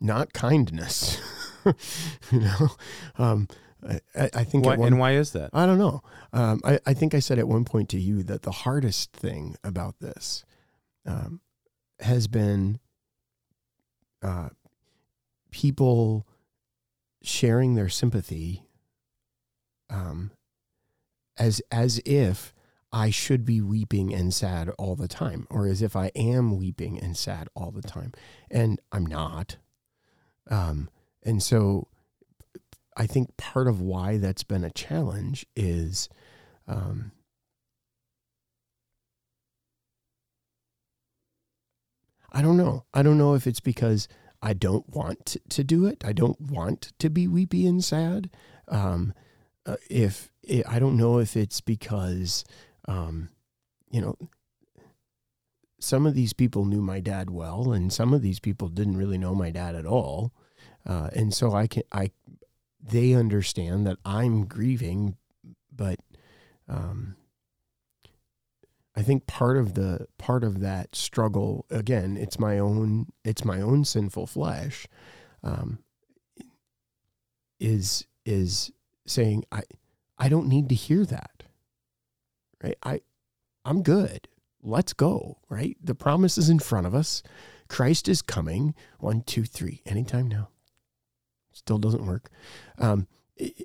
not 0.01 0.33
kindness. 0.33 1.19
you 2.31 2.41
know, 2.41 2.69
um, 3.19 3.49
I, 3.89 4.01
I 4.15 4.31
I 4.35 4.45
think 4.45 4.67
why, 4.67 4.77
one 4.77 4.89
and 4.89 4.99
why 4.99 5.13
is 5.13 5.33
that? 5.33 5.51
I 5.53 5.67
don't 5.67 5.79
know. 5.79 6.03
Um, 6.33 6.61
I, 6.65 6.79
I 6.87 6.95
think 6.95 7.15
I 7.15 7.21
said 7.21 7.39
at 7.39 7.49
one 7.49 7.65
point 7.65 7.89
to 7.91 8.01
you 8.01 8.23
that 8.25 8.43
the 8.43 8.51
hardest 8.51 9.13
thing 9.13 9.57
about 9.65 9.99
this 10.01 10.45
um, 11.07 11.41
has 12.01 12.27
been 12.27 12.79
uh, 14.23 14.51
people 15.51 16.27
sharing 17.23 17.75
their 17.75 17.89
sympathy 17.89 18.65
um, 19.91 20.31
as 21.39 21.61
as 21.71 22.01
if 22.05 22.55
I 22.93 23.11
should 23.11 23.45
be 23.45 23.61
weeping 23.61 24.13
and 24.13 24.35
sad 24.35 24.69
all 24.79 24.97
the 24.97 25.09
time, 25.09 25.47
or 25.51 25.67
as 25.67 25.81
if 25.81 25.97
I 25.97 26.11
am 26.15 26.59
weeping 26.59 26.99
and 26.99 27.17
sad 27.17 27.49
all 27.55 27.71
the 27.71 27.83
time, 27.83 28.13
and 28.51 28.81
I'm 28.91 29.07
not. 29.07 29.57
Um, 30.51 30.91
and 31.23 31.43
so 31.43 31.89
I 32.97 33.07
think 33.07 33.37
part 33.37 33.69
of 33.69 33.81
why 33.81 34.19
that's 34.19 34.43
been 34.43 34.65
a 34.65 34.71
challenge 34.71 35.47
is 35.57 36.09
um, 36.69 37.13
I 42.33 42.43
don't 42.43 42.57
know. 42.57 42.85
I 42.95 43.03
don't 43.03 43.19
know 43.19 43.35
if 43.35 43.47
it's 43.47 43.61
because 43.61 44.09
I 44.43 44.55
don't 44.55 44.89
want 44.89 45.37
to, 45.49 45.63
do 45.63 45.87
it. 45.87 46.05
I 46.05 46.13
don't 46.13 46.41
want 46.41 46.93
to 46.99 47.11
be 47.11 47.29
weepy 47.29 47.67
and 47.67 47.85
sad. 47.85 48.31
Um, 48.69 49.15
uh, 49.67 49.77
if 49.89 50.33
it, 50.43 50.65
I 50.67 50.79
don't 50.79 50.97
know 50.97 51.19
if 51.19 51.37
it's 51.37 51.61
because, 51.61 52.45
um, 52.89 53.29
you 53.91 54.01
know, 54.01 54.17
some 55.79 56.07
of 56.07 56.15
these 56.15 56.33
people 56.33 56.65
knew 56.65 56.81
my 56.81 57.01
dad 57.01 57.31
well, 57.31 57.73
and 57.73 57.93
some 57.93 58.15
of 58.15 58.23
these 58.23 58.41
people 58.41 58.69
didn't 58.69 58.97
really 58.97 59.19
know 59.19 59.35
my 59.35 59.51
dad 59.51 59.75
at 59.75 59.87
all. 59.87 60.33
Uh, 60.87 61.11
and 61.15 61.33
so 61.35 61.55
I 61.55 61.67
can 61.67 61.83
I 61.93 62.11
they 62.83 63.13
understand 63.15 63.87
that 63.87 63.99
I'm 64.05 64.47
grieving, 64.47 65.17
but 65.71 66.01
um, 66.69 67.17
I 68.95 69.03
think 69.03 69.27
part 69.27 69.57
of 69.57 69.75
the 69.75 70.07
part 70.19 70.45
of 70.45 70.61
that 70.61 70.95
struggle 70.95 71.67
again, 71.71 72.17
it's 72.17 72.39
my 72.39 72.59
own 72.59 73.07
it's 73.25 73.45
my 73.45 73.61
own 73.61 73.85
sinful 73.85 74.27
flesh, 74.27 74.87
um, 75.43 75.79
is 77.59 78.07
is 78.27 78.73
saying 79.07 79.45
I 79.51 79.63
I 80.19 80.29
don't 80.29 80.49
need 80.49 80.69
to 80.69 80.75
hear 80.75 81.05
that, 81.07 81.45
right? 82.63 82.77
I 82.83 83.01
I'm 83.65 83.83
good. 83.83 84.29
Let's 84.63 84.93
go, 84.93 85.39
right? 85.49 85.77
The 85.83 85.95
promise 85.95 86.39
is 86.39 86.49
in 86.49 86.61
front 86.61 86.87
of 86.87 86.95
us. 86.95 87.23
Christ 87.69 88.09
is 88.09 88.23
coming. 88.23 88.75
One, 89.01 89.23
two, 89.23 89.45
three. 89.45 89.83
Anytime 89.87 90.29
now 90.29 90.51
still 91.53 91.79
doesn't 91.79 92.07
work. 92.07 92.29
Um, 92.79 93.07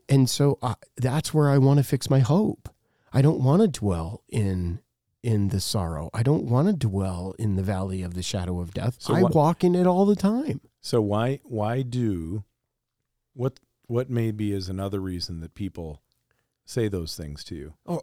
and 0.10 0.30
so 0.30 0.58
uh, 0.62 0.76
that's 0.96 1.34
where 1.34 1.50
I 1.50 1.58
want 1.58 1.78
to 1.78 1.84
fix 1.84 2.10
my 2.10 2.20
hope. 2.20 2.70
I 3.14 3.22
don't 3.22 3.42
want 3.42 3.62
to 3.62 3.68
dwell 3.68 4.24
in 4.30 4.80
in 5.24 5.50
the 5.50 5.60
sorrow. 5.60 6.10
I 6.14 6.24
don't 6.24 6.46
want 6.46 6.68
to 6.68 6.74
dwell 6.74 7.36
in 7.40 7.56
the 7.56 7.64
valley 7.64 8.02
of 8.04 8.14
the 8.14 8.24
shadow 8.24 8.60
of 8.60 8.74
death. 8.74 8.98
So 9.00 9.14
I 9.14 9.22
what- 9.24 9.36
walk 9.36 9.64
in 9.64 9.76
it 9.76 9.88
all 9.88 10.06
the 10.06 10.16
time. 10.16 10.62
So 10.82 11.02
why 11.02 11.40
why 11.44 11.82
do 11.82 12.44
what 13.34 13.60
what 13.88 14.10
maybe 14.10 14.52
is 14.54 14.70
another 14.70 15.00
reason 15.00 15.40
that 15.42 15.54
people 15.54 16.02
say 16.66 16.88
those 16.88 17.16
things 17.16 17.44
to 17.46 17.56
you? 17.56 17.74
Oh, 17.86 18.02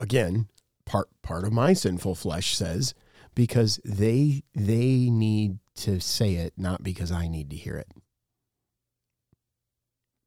again, 0.00 0.48
part 0.84 1.08
part 1.22 1.44
of 1.44 1.52
my 1.52 1.72
sinful 1.72 2.14
flesh 2.14 2.56
says 2.56 2.94
because 3.34 3.80
they 3.84 4.44
they 4.54 5.10
need 5.10 5.58
to 5.76 6.00
say 6.00 6.34
it 6.34 6.52
not 6.56 6.82
because 6.82 7.10
I 7.10 7.26
need 7.26 7.50
to 7.50 7.56
hear 7.56 7.76
it. 7.76 7.88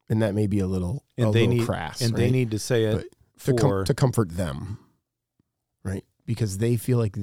And 0.09 0.21
that 0.21 0.33
may 0.33 0.47
be 0.47 0.59
a 0.59 0.67
little 0.67 1.03
And 1.17 1.29
a 1.29 1.31
they 1.31 1.41
little 1.41 1.55
need 1.55 1.65
crass, 1.65 2.01
and 2.01 2.15
they 2.15 2.31
need 2.31 2.51
to 2.51 2.59
say 2.59 2.85
it 2.85 3.13
to, 3.43 3.53
com- 3.53 3.85
to 3.85 3.93
comfort 3.93 4.31
them, 4.31 4.79
right? 5.83 6.03
Because 6.25 6.57
they 6.57 6.75
feel 6.77 6.97
like 6.97 7.15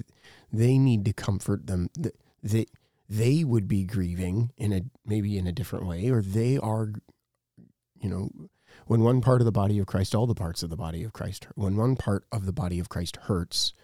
they 0.52 0.78
need 0.78 1.04
to 1.04 1.12
comfort 1.12 1.66
them. 1.66 1.90
Th- 2.00 2.14
They 2.42 2.66
they 3.08 3.44
would 3.44 3.68
be 3.68 3.84
grieving 3.84 4.50
in 4.56 4.72
a 4.72 4.80
maybe 5.04 5.36
in 5.36 5.46
a 5.46 5.52
different 5.52 5.86
way, 5.86 6.08
or 6.08 6.22
they 6.22 6.56
are, 6.56 6.92
you 8.00 8.08
know, 8.08 8.30
when 8.86 9.02
one 9.02 9.20
part 9.20 9.40
of 9.40 9.44
the 9.44 9.52
body 9.52 9.78
of 9.78 9.86
Christ, 9.86 10.14
all 10.14 10.26
the 10.26 10.34
parts 10.34 10.62
of 10.62 10.70
the 10.70 10.76
body 10.76 11.04
of 11.04 11.12
Christ, 11.12 11.46
when 11.54 11.76
one 11.76 11.96
part 11.96 12.24
of 12.32 12.46
the 12.46 12.52
body 12.52 12.78
of 12.78 12.88
Christ 12.88 13.16
hurts, 13.24 13.74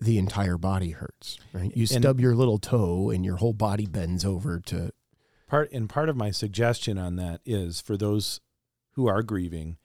the 0.00 0.18
entire 0.18 0.58
body 0.58 0.90
hurts, 0.90 1.38
right? 1.52 1.70
You 1.76 1.82
And- 1.92 2.02
stub 2.02 2.20
your 2.20 2.34
little 2.34 2.58
toe, 2.58 3.10
and 3.10 3.24
your 3.24 3.36
whole 3.36 3.52
body 3.54 3.86
bends 3.86 4.24
over 4.24 4.58
to 4.60 4.90
part 5.46 5.70
and 5.72 5.88
part 5.88 6.08
of 6.08 6.16
my 6.16 6.30
suggestion 6.32 6.98
on 6.98 7.14
that 7.16 7.40
is 7.44 7.80
for 7.80 7.96
those 7.96 8.40
who 8.92 9.06
are 9.06 9.22
grieving 9.22 9.76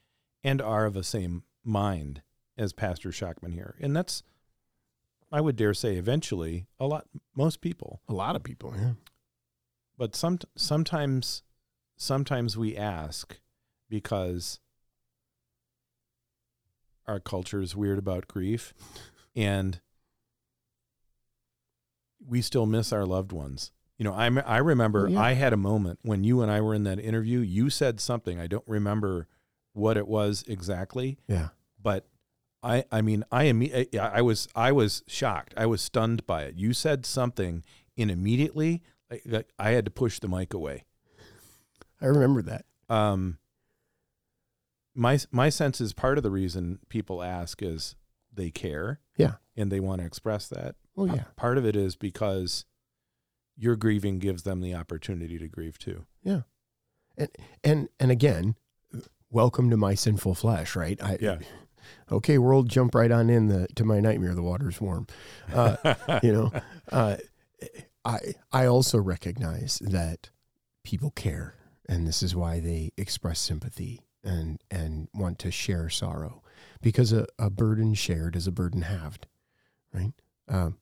and 0.44 0.62
are 0.62 0.86
of 0.86 0.94
the 0.96 1.04
same 1.04 1.44
mind 1.64 2.22
as 2.58 2.74
Pastor 2.74 3.10
Schockman 3.10 3.54
here. 3.54 3.76
And 3.80 3.96
that's 3.96 4.24
I 5.32 5.42
would 5.42 5.56
dare 5.56 5.74
say 5.74 5.96
eventually 5.96 6.68
a 6.80 6.88
lot 6.88 7.06
most 7.36 7.62
people. 7.62 8.02
a 8.08 8.14
lot 8.14 8.36
of 8.36 8.44
people. 8.44 8.74
Yeah, 8.76 8.94
But 9.98 10.16
some 10.16 10.40
sometimes 10.56 11.44
sometimes 11.98 12.58
we 12.58 12.76
ask 12.76 13.38
because 13.90 14.60
our 17.08 17.20
culture 17.20 17.62
is 17.62 17.76
weird 17.76 18.00
about 18.00 18.28
grief 18.28 18.74
and 19.36 19.80
we 22.26 22.42
still 22.42 22.66
miss 22.66 22.92
our 22.92 23.06
loved 23.06 23.32
ones. 23.32 23.72
You 23.98 24.06
know, 24.06 24.14
I 24.14 24.28
I 24.46 24.58
remember 24.58 25.10
yeah. 25.10 25.20
I 25.20 25.34
had 25.34 25.54
a 25.54 25.58
moment 25.58 26.00
when 26.02 26.24
you 26.24 26.42
and 26.42 26.52
I 26.52 26.62
were 26.62 26.74
in 26.74 26.84
that 26.84 27.00
interview. 27.00 27.40
You 27.40 27.70
said 27.70 28.00
something. 28.00 28.40
I 28.40 28.48
don't 28.48 28.64
remember 28.68 29.28
what 29.74 29.98
it 29.98 30.08
was 30.08 30.44
exactly, 30.48 31.20
yeah. 31.28 31.50
but 31.82 32.08
I 32.62 32.84
I 32.92 33.02
mean 33.02 33.24
I 33.32 33.46
imme- 33.46 33.98
I 33.98 34.22
was 34.22 34.48
I 34.56 34.72
was 34.72 35.04
shocked. 35.08 35.54
I 35.56 35.66
was 35.66 35.82
stunned 35.82 36.26
by 36.28 36.44
it. 36.44 36.56
You 36.56 36.74
said 36.74 37.06
something 37.06 37.64
and 37.98 38.12
immediately 38.12 38.82
like, 39.10 39.22
like, 39.26 39.50
I 39.58 39.72
had 39.72 39.86
to 39.86 39.92
push 39.92 40.20
the 40.20 40.28
mic 40.28 40.54
away. 40.54 40.86
I 42.02 42.06
remember 42.08 42.42
that. 42.44 42.66
Um 42.90 43.38
my 44.96 45.20
my 45.32 45.50
sense 45.50 45.80
is 45.80 45.94
part 45.94 46.18
of 46.18 46.24
the 46.24 46.32
reason 46.32 46.80
people 46.90 47.24
ask 47.24 47.62
is 47.62 47.96
they 48.34 48.50
care. 48.52 49.00
Yeah. 49.18 49.34
And 49.56 49.72
they 49.72 49.80
want 49.80 50.02
to 50.02 50.08
express 50.08 50.48
that. 50.50 50.76
Oh 50.98 51.08
Pa- 51.08 51.14
yeah, 51.16 51.24
Part 51.36 51.58
of 51.58 51.66
it 51.66 51.76
is 51.76 51.96
because 51.96 52.66
your 53.58 53.76
grieving 53.76 54.20
gives 54.20 54.44
them 54.44 54.62
the 54.62 54.74
opportunity 54.74 55.38
to 55.38 55.48
grieve 55.48 55.78
too. 55.78 56.06
Yeah. 56.24 56.42
And 57.18 57.30
and 57.64 57.90
and 58.00 58.12
again 58.12 58.56
welcome 59.32 59.70
to 59.70 59.78
my 59.78 59.94
sinful 59.96 60.36
flesh, 60.36 60.76
right? 60.76 61.02
I, 61.02 61.18
Yeah. 61.20 61.38
Okay, 62.12 62.38
world, 62.38 62.70
jump 62.70 62.94
right 62.94 63.12
on 63.12 63.30
in 63.30 63.48
the 63.48 63.68
to 63.76 63.84
my 63.84 64.00
nightmare. 64.00 64.36
The 64.36 64.42
water's 64.44 64.80
warm. 64.82 65.08
Uh, 65.54 66.20
you 66.24 66.32
know, 66.34 66.52
uh, 66.92 67.18
I 68.06 68.20
I 68.52 68.66
also 68.66 69.00
recognize 69.00 69.80
that 69.80 70.30
people 70.84 71.12
care, 71.12 71.56
and 71.88 72.06
this 72.08 72.22
is 72.22 72.36
why 72.36 72.60
they 72.60 72.92
express 72.98 73.40
sympathy 73.40 74.02
and 74.24 74.62
and 74.70 75.08
want 75.16 75.40
to 75.40 75.52
share 75.52 75.90
sorrow, 75.90 76.44
because 76.82 77.12
a, 77.12 77.26
a 77.40 77.50
burden 77.50 77.94
shared 77.96 78.36
is 78.36 78.46
a 78.46 78.52
burden 78.52 78.84
halved, 78.84 79.26
right? 79.94 80.14
Um, 80.48 80.78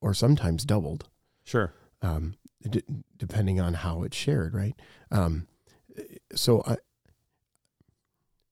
or 0.00 0.14
sometimes 0.14 0.64
doubled 0.64 1.08
Sure. 1.44 1.72
um, 2.00 2.36
d- 2.68 2.82
depending 3.18 3.60
on 3.60 3.74
how 3.74 4.02
it's 4.02 4.16
shared, 4.16 4.54
right? 4.54 4.74
Um, 5.10 5.46
so, 6.34 6.62
I, 6.66 6.76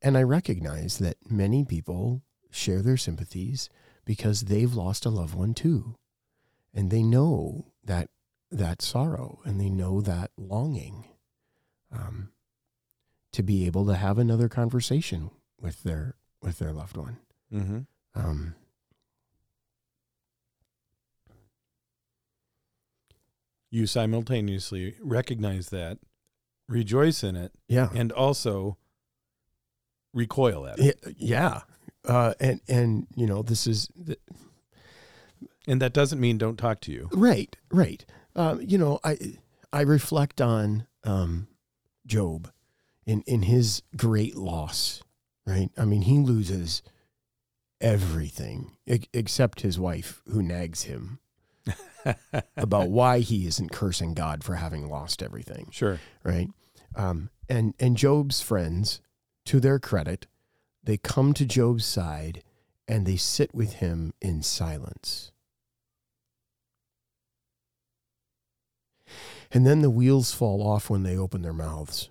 and 0.02 0.16
I 0.16 0.22
recognize 0.22 0.98
that 0.98 1.16
many 1.30 1.64
people 1.64 2.22
share 2.50 2.82
their 2.82 2.96
sympathies 2.96 3.68
because 4.04 4.42
they've 4.42 4.72
lost 4.74 5.04
a 5.04 5.10
loved 5.10 5.34
one 5.34 5.54
too, 5.54 5.96
and 6.72 6.90
they 6.90 7.02
know 7.02 7.66
that 7.84 8.10
that 8.50 8.80
sorrow 8.80 9.40
and 9.44 9.60
they 9.60 9.68
know 9.68 10.00
that 10.00 10.30
longing 10.36 11.04
um, 11.92 12.30
to 13.32 13.42
be 13.42 13.66
able 13.66 13.84
to 13.86 13.94
have 13.94 14.18
another 14.18 14.48
conversation 14.48 15.30
with 15.60 15.82
their 15.82 16.14
with 16.40 16.58
their 16.58 16.72
loved 16.72 16.96
one. 16.96 17.18
Mm-hmm. 17.52 17.80
Um, 18.14 18.54
You 23.70 23.86
simultaneously 23.86 24.94
recognize 25.00 25.68
that, 25.68 25.98
rejoice 26.68 27.22
in 27.22 27.36
it, 27.36 27.52
yeah, 27.68 27.90
and 27.94 28.10
also 28.10 28.78
recoil 30.12 30.66
at 30.66 30.78
it. 30.78 30.98
yeah. 31.16 31.62
Uh, 32.04 32.32
and 32.40 32.60
and 32.68 33.06
you 33.16 33.26
know 33.26 33.42
this 33.42 33.66
is 33.66 33.88
the, 33.96 34.16
And 35.66 35.82
that 35.82 35.92
doesn't 35.92 36.20
mean 36.20 36.38
don't 36.38 36.56
talk 36.56 36.80
to 36.82 36.92
you. 36.92 37.08
Right, 37.12 37.54
right. 37.70 38.04
Um, 38.34 38.60
you 38.62 38.78
know, 38.78 39.00
I 39.04 39.18
I 39.72 39.82
reflect 39.82 40.40
on 40.40 40.86
um, 41.04 41.48
Job 42.06 42.50
in 43.04 43.22
in 43.26 43.42
his 43.42 43.82
great 43.96 44.36
loss. 44.36 45.02
Right. 45.46 45.70
I 45.78 45.84
mean, 45.86 46.02
he 46.02 46.18
loses 46.18 46.82
everything 47.80 48.76
except 48.86 49.60
his 49.62 49.78
wife, 49.78 50.20
who 50.28 50.42
nags 50.42 50.82
him 50.82 51.20
about 52.56 52.90
why 52.90 53.20
he 53.20 53.46
isn't 53.46 53.72
cursing 53.72 54.14
God 54.14 54.44
for 54.44 54.56
having 54.56 54.88
lost 54.88 55.22
everything. 55.22 55.68
Sure. 55.70 56.00
Right. 56.22 56.48
Um, 56.96 57.30
and 57.48 57.74
and 57.78 57.96
Job's 57.96 58.40
friends, 58.40 59.00
to 59.48 59.60
their 59.60 59.78
credit, 59.78 60.26
they 60.84 60.98
come 60.98 61.32
to 61.32 61.46
Job's 61.46 61.86
side 61.86 62.42
and 62.86 63.06
they 63.06 63.16
sit 63.16 63.54
with 63.54 63.74
him 63.74 64.12
in 64.20 64.42
silence. 64.42 65.32
And 69.50 69.66
then 69.66 69.80
the 69.80 69.88
wheels 69.88 70.32
fall 70.34 70.62
off 70.62 70.90
when 70.90 71.02
they 71.02 71.16
open 71.16 71.40
their 71.40 71.54
mouths. 71.54 72.10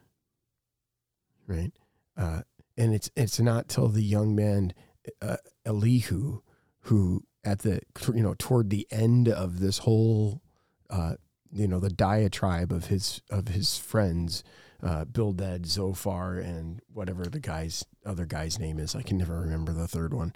Right? 1.46 1.72
Uh, 2.18 2.42
and 2.76 2.96
it's 2.96 3.12
it's 3.16 3.40
not 3.40 3.70
till 3.70 3.88
the 3.88 4.04
young 4.04 4.36
man 4.36 4.74
uh, 5.22 5.38
Elihu 5.64 6.42
who 6.82 7.24
at 7.44 7.60
the 7.60 7.82
you 8.16 8.24
know 8.24 8.34
toward 8.38 8.72
the 8.72 8.88
end 8.90 9.30
of 9.30 9.60
this 9.60 9.80
whole 9.80 10.42
uh, 10.90 11.16
you 11.54 11.68
know 11.68 11.80
the 11.80 11.92
diatribe 11.92 12.72
of 12.72 12.88
his 12.88 13.22
of 13.30 13.50
his 13.50 13.78
friends 13.78 14.44
uh, 14.84 15.06
Bildad, 15.06 15.66
Zophar, 15.66 16.38
and 16.38 16.82
whatever 16.94 17.26
the 17.26 17.40
guy's 17.40 17.86
other 18.06 18.26
guy's 18.26 18.60
name 18.60 18.80
is. 18.80 18.96
I 18.96 19.02
can 19.02 19.18
never 19.18 19.40
remember 19.40 19.74
the 19.74 19.88
third 19.88 20.14
one. 20.14 20.34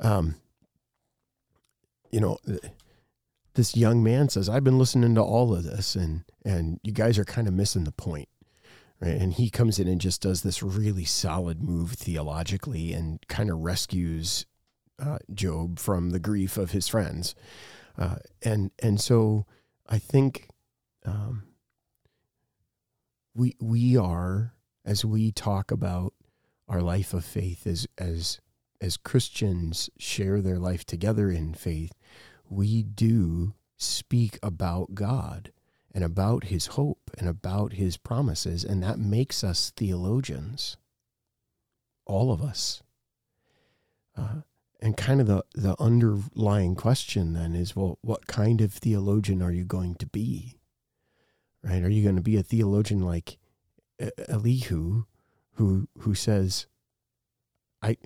Um, 0.00 0.36
you 2.10 2.20
know, 2.20 2.38
this 3.54 3.76
young 3.76 4.02
man 4.02 4.28
says, 4.28 4.48
"I've 4.48 4.64
been 4.64 4.78
listening 4.78 5.14
to 5.16 5.22
all 5.22 5.54
of 5.54 5.64
this, 5.64 5.94
and 5.94 6.24
and 6.44 6.80
you 6.82 6.92
guys 6.92 7.18
are 7.18 7.24
kind 7.24 7.46
of 7.48 7.54
missing 7.54 7.84
the 7.84 7.92
point." 7.92 8.28
Right? 9.00 9.20
And 9.20 9.32
he 9.32 9.50
comes 9.50 9.78
in 9.78 9.88
and 9.88 10.00
just 10.00 10.22
does 10.22 10.42
this 10.42 10.62
really 10.62 11.04
solid 11.04 11.62
move 11.62 11.92
theologically 11.92 12.92
and 12.92 13.26
kind 13.28 13.50
of 13.50 13.58
rescues 13.58 14.46
uh, 14.98 15.18
Job 15.32 15.78
from 15.78 16.10
the 16.10 16.20
grief 16.20 16.56
of 16.56 16.70
his 16.70 16.88
friends. 16.88 17.34
Uh, 17.98 18.16
and 18.42 18.70
and 18.78 19.00
so 19.00 19.46
I 19.88 19.98
think 19.98 20.48
um, 21.04 21.44
we 23.34 23.56
we 23.60 23.96
are 23.96 24.54
as 24.84 25.04
we 25.04 25.32
talk 25.32 25.70
about 25.70 26.14
our 26.68 26.80
life 26.80 27.12
of 27.12 27.24
faith 27.24 27.66
as 27.66 27.86
as 27.98 28.40
as 28.80 28.96
Christians 28.96 29.88
share 29.98 30.40
their 30.40 30.58
life 30.58 30.84
together 30.84 31.30
in 31.30 31.54
faith, 31.54 31.92
we 32.48 32.82
do 32.82 33.54
speak 33.76 34.38
about 34.42 34.94
God 34.94 35.52
and 35.92 36.04
about 36.04 36.44
his 36.44 36.66
hope 36.66 37.10
and 37.16 37.28
about 37.28 37.74
his 37.74 37.96
promises 37.96 38.64
and 38.64 38.82
that 38.82 38.98
makes 38.98 39.42
us 39.42 39.72
theologians 39.76 40.76
all 42.04 42.30
of 42.32 42.42
us. 42.42 42.82
Uh, 44.16 44.42
and 44.80 44.96
kind 44.96 45.20
of 45.20 45.26
the, 45.26 45.42
the 45.54 45.74
underlying 45.80 46.74
question 46.74 47.32
then 47.32 47.54
is 47.54 47.74
well 47.74 47.98
what 48.02 48.26
kind 48.26 48.60
of 48.60 48.72
theologian 48.72 49.42
are 49.42 49.50
you 49.50 49.64
going 49.64 49.94
to 49.94 50.06
be 50.06 50.58
right? 51.64 51.82
Are 51.82 51.88
you 51.88 52.02
going 52.02 52.16
to 52.16 52.22
be 52.22 52.36
a 52.36 52.42
theologian 52.42 53.00
like 53.00 53.38
elihu 54.28 55.04
who 55.52 55.88
who 55.98 56.14
says 56.16 56.66
i 57.80 57.96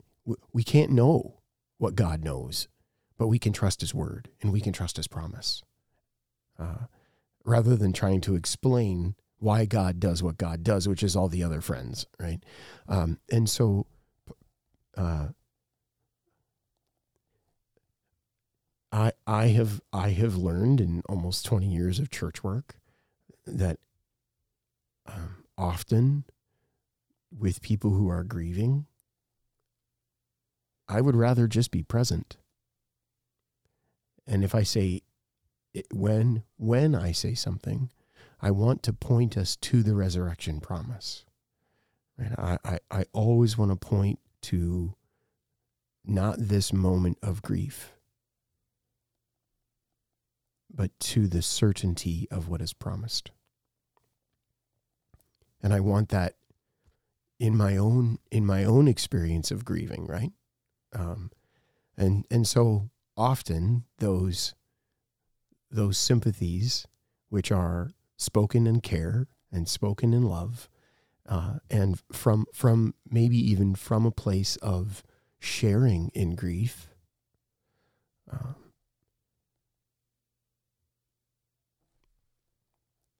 we 0.52 0.62
can't 0.62 0.90
know 0.92 1.40
what 1.78 1.94
god 1.94 2.22
knows 2.22 2.68
but 3.18 3.26
we 3.26 3.38
can 3.38 3.52
trust 3.52 3.80
his 3.80 3.92
word 3.92 4.30
and 4.40 4.52
we 4.52 4.60
can 4.60 4.72
trust 4.72 4.96
his 4.96 5.08
promise. 5.08 5.62
Uh, 6.58 6.86
rather 7.44 7.76
than 7.76 7.92
trying 7.92 8.20
to 8.20 8.34
explain 8.34 9.14
why 9.40 9.64
god 9.64 10.00
does 10.00 10.22
what 10.22 10.38
god 10.38 10.62
does 10.64 10.88
which 10.88 11.02
is 11.02 11.14
all 11.14 11.28
the 11.28 11.42
other 11.42 11.60
friends 11.60 12.06
right? 12.18 12.42
Um, 12.88 13.18
and 13.30 13.48
so 13.50 13.86
uh, 14.96 15.28
I 18.90 19.12
I 19.26 19.48
have 19.48 19.80
I 19.92 20.10
have 20.10 20.36
learned 20.36 20.80
in 20.80 21.02
almost 21.08 21.44
twenty 21.44 21.68
years 21.68 21.98
of 21.98 22.10
church 22.10 22.42
work 22.42 22.76
that 23.56 23.78
um, 25.06 25.44
often 25.56 26.24
with 27.36 27.62
people 27.62 27.90
who 27.90 28.08
are 28.08 28.24
grieving, 28.24 28.86
I 30.88 31.00
would 31.00 31.16
rather 31.16 31.46
just 31.46 31.70
be 31.70 31.82
present. 31.82 32.36
And 34.26 34.44
if 34.44 34.54
I 34.54 34.62
say 34.62 35.02
when 35.92 36.42
when 36.56 36.94
I 36.94 37.12
say 37.12 37.34
something, 37.34 37.90
I 38.40 38.50
want 38.50 38.82
to 38.84 38.92
point 38.92 39.36
us 39.36 39.56
to 39.56 39.82
the 39.82 39.94
resurrection 39.94 40.60
promise. 40.60 41.24
I, 42.36 42.58
I, 42.64 42.78
I 42.90 43.04
always 43.12 43.56
want 43.56 43.70
to 43.70 43.76
point 43.76 44.18
to 44.42 44.94
not 46.04 46.36
this 46.38 46.72
moment 46.72 47.18
of 47.22 47.42
grief 47.42 47.92
but 50.78 50.98
to 51.00 51.26
the 51.26 51.42
certainty 51.42 52.28
of 52.30 52.48
what 52.48 52.60
is 52.60 52.72
promised. 52.72 53.30
And 55.62 55.72
I 55.72 55.80
want 55.80 56.10
that 56.10 56.34
in 57.38 57.56
my 57.56 57.76
own 57.76 58.18
in 58.30 58.44
my 58.44 58.64
own 58.64 58.88
experience 58.88 59.50
of 59.50 59.64
grieving, 59.64 60.06
right? 60.06 60.32
Um, 60.92 61.30
and 61.96 62.26
and 62.30 62.46
so 62.46 62.90
often 63.16 63.84
those 63.98 64.54
those 65.70 65.98
sympathies, 65.98 66.86
which 67.28 67.52
are 67.52 67.90
spoken 68.16 68.66
in 68.66 68.80
care 68.80 69.28
and 69.52 69.68
spoken 69.68 70.12
in 70.12 70.22
love, 70.22 70.68
uh, 71.28 71.58
and 71.70 72.00
from 72.12 72.46
from 72.52 72.94
maybe 73.08 73.38
even 73.38 73.74
from 73.74 74.06
a 74.06 74.10
place 74.10 74.56
of 74.56 75.02
sharing 75.38 76.10
in 76.14 76.34
grief. 76.34 76.88
Um, 78.30 78.56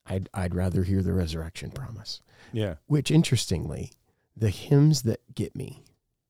I'd 0.08 0.28
I'd 0.34 0.54
rather 0.54 0.84
hear 0.84 1.02
the 1.02 1.12
resurrection 1.12 1.70
promise. 1.70 2.20
Yeah. 2.52 2.74
Which 2.86 3.10
interestingly, 3.10 3.92
the 4.36 4.50
hymns 4.50 5.02
that 5.02 5.20
get 5.34 5.54
me, 5.54 5.84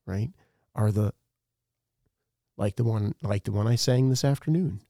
right, 0.06 0.30
are 0.74 0.90
the 0.90 1.12
like 2.56 2.76
the 2.76 2.84
one 2.84 3.14
like 3.22 3.44
the 3.44 3.52
one 3.52 3.66
I 3.66 3.76
sang 3.76 4.08
this 4.08 4.24
afternoon, 4.24 4.80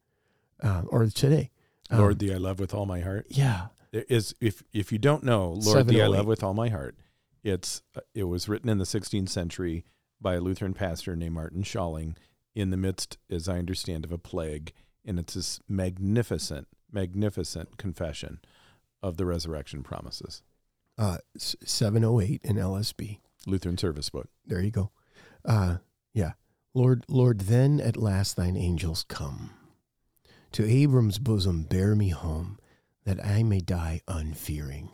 uh, 0.63 0.83
or 0.89 1.07
today. 1.07 1.51
Um, 1.91 2.01
Lord, 2.01 2.19
thee 2.19 2.33
I 2.33 2.39
love 2.39 2.61
with 2.61 2.75
all 2.75 2.87
my 2.87 3.01
heart. 3.01 3.27
yeah, 3.29 3.67
There 3.91 4.05
is 4.09 4.35
if 4.41 4.63
if 4.73 4.93
you 4.93 4.99
don't 4.99 5.23
know, 5.23 5.53
Lord, 5.53 5.89
thee 5.89 6.03
I 6.03 6.07
love 6.07 6.27
with 6.27 6.43
all 6.43 6.55
my 6.55 6.69
heart. 6.69 6.97
It's 7.43 7.83
uh, 7.97 8.01
it 8.15 8.25
was 8.25 8.49
written 8.49 8.69
in 8.69 8.79
the 8.79 8.85
16th 8.85 9.29
century 9.29 9.85
by 10.21 10.35
a 10.35 10.41
Lutheran 10.41 10.75
pastor 10.75 11.15
named 11.15 11.35
Martin 11.35 11.63
Schalling 11.63 12.17
in 12.55 12.71
the 12.71 12.77
midst, 12.77 13.19
as 13.31 13.49
I 13.49 13.59
understand, 13.59 14.05
of 14.05 14.11
a 14.11 14.19
plague, 14.19 14.73
and 15.05 15.19
it's 15.19 15.35
this 15.35 15.61
magnificent, 15.69 16.67
magnificent 16.91 17.77
confession 17.77 18.41
of 19.03 19.17
the 19.17 19.27
resurrection 19.27 19.83
promises. 19.83 20.43
uh, 20.99 21.19
seven 21.37 22.05
oh 22.05 22.21
eight 22.21 22.41
in 22.45 22.57
LSB. 22.57 23.21
Lutheran 23.47 23.79
Service 23.79 24.11
Book. 24.11 24.29
There 24.47 24.61
you 24.61 24.71
go. 24.73 24.91
Uh, 25.45 25.77
yeah. 26.13 26.33
Lord, 26.75 27.05
Lord, 27.09 27.41
then 27.43 27.81
at 27.81 27.97
last 27.97 28.37
thine 28.37 28.57
angels 28.57 29.05
come. 29.09 29.51
To 30.53 30.65
Abram's 30.69 31.19
bosom 31.19 31.63
bear 31.63 31.95
me 31.95 32.09
home, 32.11 32.59
that 33.05 33.25
I 33.25 33.43
may 33.43 33.61
die 33.61 34.01
unfearing. 34.09 34.91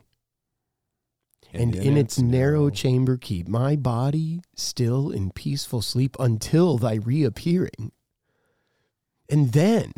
And, 1.53 1.75
in, 1.75 1.97
its, 1.97 2.19
narrow 2.19 2.69
chamber 2.69 3.17
keep 3.17 3.47
my 3.47 3.77
body 3.77 4.41
still 4.57 5.11
in 5.11 5.31
peaceful 5.31 5.83
sleep 5.83 6.17
until 6.19 6.79
thy 6.79 6.95
reappearing. 6.97 7.93
And 9.31 9.53
then 9.53 9.93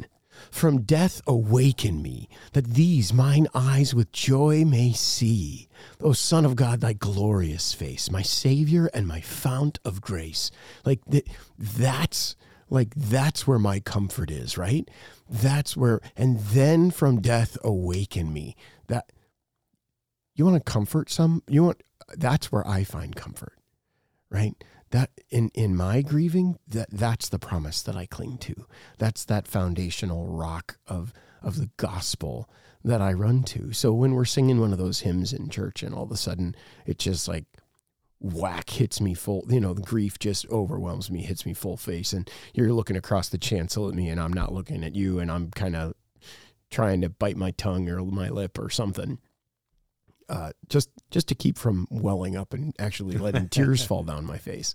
from 0.51 0.83
death 0.83 1.21
awaken 1.27 2.03
me, 2.03 2.29
that 2.53 2.75
these 2.75 3.13
mine 3.13 3.47
eyes 3.55 3.95
with 3.95 4.13
joy 4.13 4.65
may 4.65 4.93
see. 4.93 5.69
O 6.01 6.13
Son 6.13 6.45
of 6.45 6.57
God, 6.57 6.81
thy 6.81 6.93
glorious 6.93 7.73
face, 7.73 8.11
my 8.11 8.23
Savior 8.23 8.91
and 8.95 9.07
my 9.07 9.21
fount 9.21 9.79
of 9.85 10.01
grace. 10.01 10.51
Like 10.85 11.01
th- 11.11 11.27
that's 11.59 12.37
like 12.69 12.95
that's 12.95 13.47
where 13.47 13.59
my 13.59 13.81
comfort 13.81 14.31
is, 14.31 14.59
right? 14.59 14.89
That's 15.29 15.77
where 15.77 16.01
and 16.17 16.39
then 16.41 16.91
from 16.91 17.21
death 17.21 17.57
awaken 17.63 18.33
me. 18.33 18.57
That 18.89 19.13
you 20.35 20.45
want 20.45 20.57
to 20.57 20.73
comfort 20.73 21.11
some 21.11 21.43
you 21.49 21.65
want 21.65 21.83
that's 22.17 22.51
where 22.51 22.67
I 22.67 22.85
find 22.85 23.15
comfort. 23.15 23.55
Right? 24.31 24.55
That 24.91 25.11
in 25.31 25.51
in 25.55 25.77
my 25.77 26.03
grieving 26.03 26.59
that 26.69 26.89
that's 26.91 27.29
the 27.29 27.39
promise 27.39 27.83
that 27.83 27.97
I 27.97 28.07
cling 28.07 28.39
to. 28.39 28.67
That's 28.99 29.25
that 29.25 29.49
foundational 29.49 30.27
rock 30.27 30.79
of 30.87 31.13
of 31.43 31.59
the 31.59 31.71
gospel 31.77 32.49
that 32.85 33.03
I 33.03 33.13
run 33.13 33.43
to. 33.45 33.73
So 33.73 33.93
when 33.93 34.15
we're 34.15 34.25
singing 34.25 34.61
one 34.61 34.73
of 34.73 34.79
those 34.79 35.01
hymns 35.01 35.33
in 35.33 35.49
church 35.49 35.83
and 35.83 35.95
all 35.95 36.05
of 36.05 36.13
a 36.13 36.17
sudden 36.17 36.55
it 36.87 36.99
just 36.99 37.27
like 37.27 37.45
whack 38.19 38.71
hits 38.71 39.01
me 39.01 39.13
full 39.13 39.45
you 39.49 39.61
know 39.61 39.75
the 39.75 39.83
grief 39.83 40.19
just 40.19 40.49
overwhelms 40.49 41.11
me 41.11 41.23
hits 41.23 41.45
me 41.45 41.53
full 41.53 41.77
face 41.77 42.15
and 42.15 42.31
you're 42.55 42.73
looking 42.73 42.97
across 42.97 43.29
the 43.29 43.37
chancel 43.37 43.89
at 43.91 43.95
me 43.95 44.09
and 44.09 44.19
i'm 44.19 44.33
not 44.33 44.55
looking 44.55 44.83
at 44.83 44.95
you 44.95 45.19
and 45.19 45.31
i'm 45.31 45.51
kind 45.51 45.77
of 45.77 45.93
trying 46.71 47.03
to 47.03 47.11
bite 47.11 47.37
my 47.37 47.51
tongue 47.53 47.91
or 47.91 48.03
my 48.07 48.31
lip 48.31 48.59
or 48.59 48.71
something 48.71 49.19
uh, 50.29 50.53
just 50.69 50.91
just 51.11 51.29
to 51.29 51.35
keep 51.35 51.57
from 51.57 51.87
welling 51.91 52.37
up 52.37 52.53
and 52.53 52.75
actually 52.79 53.17
letting 53.17 53.49
tears 53.51 53.85
fall 53.85 54.03
down 54.03 54.25
my 54.25 54.39
face, 54.39 54.75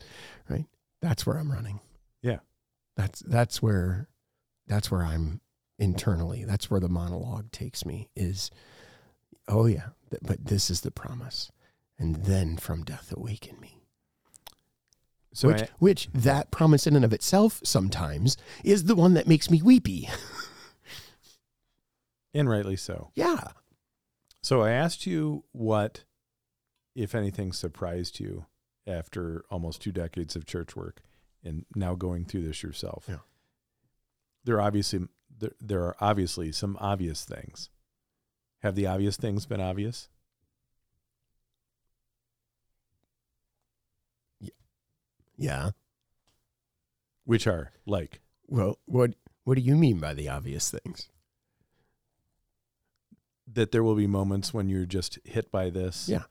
right? 0.49 0.65
That's 1.01 1.25
where 1.25 1.37
I'm 1.37 1.51
running. 1.51 1.79
Yeah, 2.21 2.39
that's 2.95 3.19
that's 3.21 3.61
where 3.61 4.07
that's 4.67 4.89
where 4.89 5.03
I'm 5.03 5.41
internally. 5.79 6.45
That's 6.45 6.69
where 6.69 6.79
the 6.79 6.89
monologue 6.89 7.51
takes 7.51 7.85
me. 7.85 8.09
Is 8.15 8.51
oh 9.47 9.65
yeah, 9.65 9.89
th- 10.09 10.21
but 10.23 10.45
this 10.45 10.69
is 10.69 10.81
the 10.81 10.91
promise, 10.91 11.51
and 11.99 12.17
then 12.17 12.57
from 12.57 12.83
death 12.83 13.13
awaken 13.15 13.59
me. 13.59 13.81
So 15.33 15.47
which, 15.47 15.61
I, 15.61 15.67
which 15.79 16.09
that 16.13 16.51
promise 16.51 16.85
in 16.85 16.95
and 16.95 17.05
of 17.05 17.13
itself 17.13 17.61
sometimes 17.63 18.35
is 18.63 18.83
the 18.85 18.95
one 18.95 19.13
that 19.13 19.27
makes 19.27 19.49
me 19.49 19.61
weepy. 19.61 20.09
and 22.33 22.49
rightly 22.49 22.75
so. 22.75 23.11
Yeah. 23.15 23.39
So 24.41 24.61
I 24.61 24.71
asked 24.71 25.05
you 25.05 25.43
what, 25.51 26.03
if 26.95 27.13
anything, 27.13 27.53
surprised 27.53 28.19
you 28.19 28.45
after 28.87 29.45
almost 29.51 29.81
two 29.81 29.91
decades 29.91 30.35
of 30.35 30.45
church 30.45 30.75
work 30.75 31.01
and 31.43 31.65
now 31.75 31.95
going 31.95 32.25
through 32.25 32.47
this 32.47 32.63
yourself. 32.63 33.05
Yeah. 33.07 33.17
There 34.43 34.55
are 34.57 34.61
obviously 34.61 35.07
there, 35.37 35.51
there 35.59 35.83
are 35.83 35.95
obviously 35.99 36.51
some 36.51 36.77
obvious 36.79 37.23
things. 37.23 37.69
Have 38.63 38.75
the 38.75 38.87
obvious 38.87 39.17
things 39.17 39.45
been 39.45 39.61
obvious? 39.61 40.09
Yeah. 45.37 45.71
Which 47.25 47.47
are 47.47 47.71
like? 47.85 48.21
Well, 48.47 48.79
what 48.85 49.15
what 49.43 49.55
do 49.55 49.61
you 49.61 49.75
mean 49.75 49.99
by 49.99 50.13
the 50.13 50.29
obvious 50.29 50.71
things? 50.71 51.09
That 53.47 53.71
there 53.71 53.83
will 53.83 53.95
be 53.95 54.07
moments 54.07 54.53
when 54.53 54.69
you're 54.69 54.85
just 54.85 55.19
hit 55.23 55.51
by 55.51 55.69
this. 55.69 56.07
Yeah. 56.07 56.23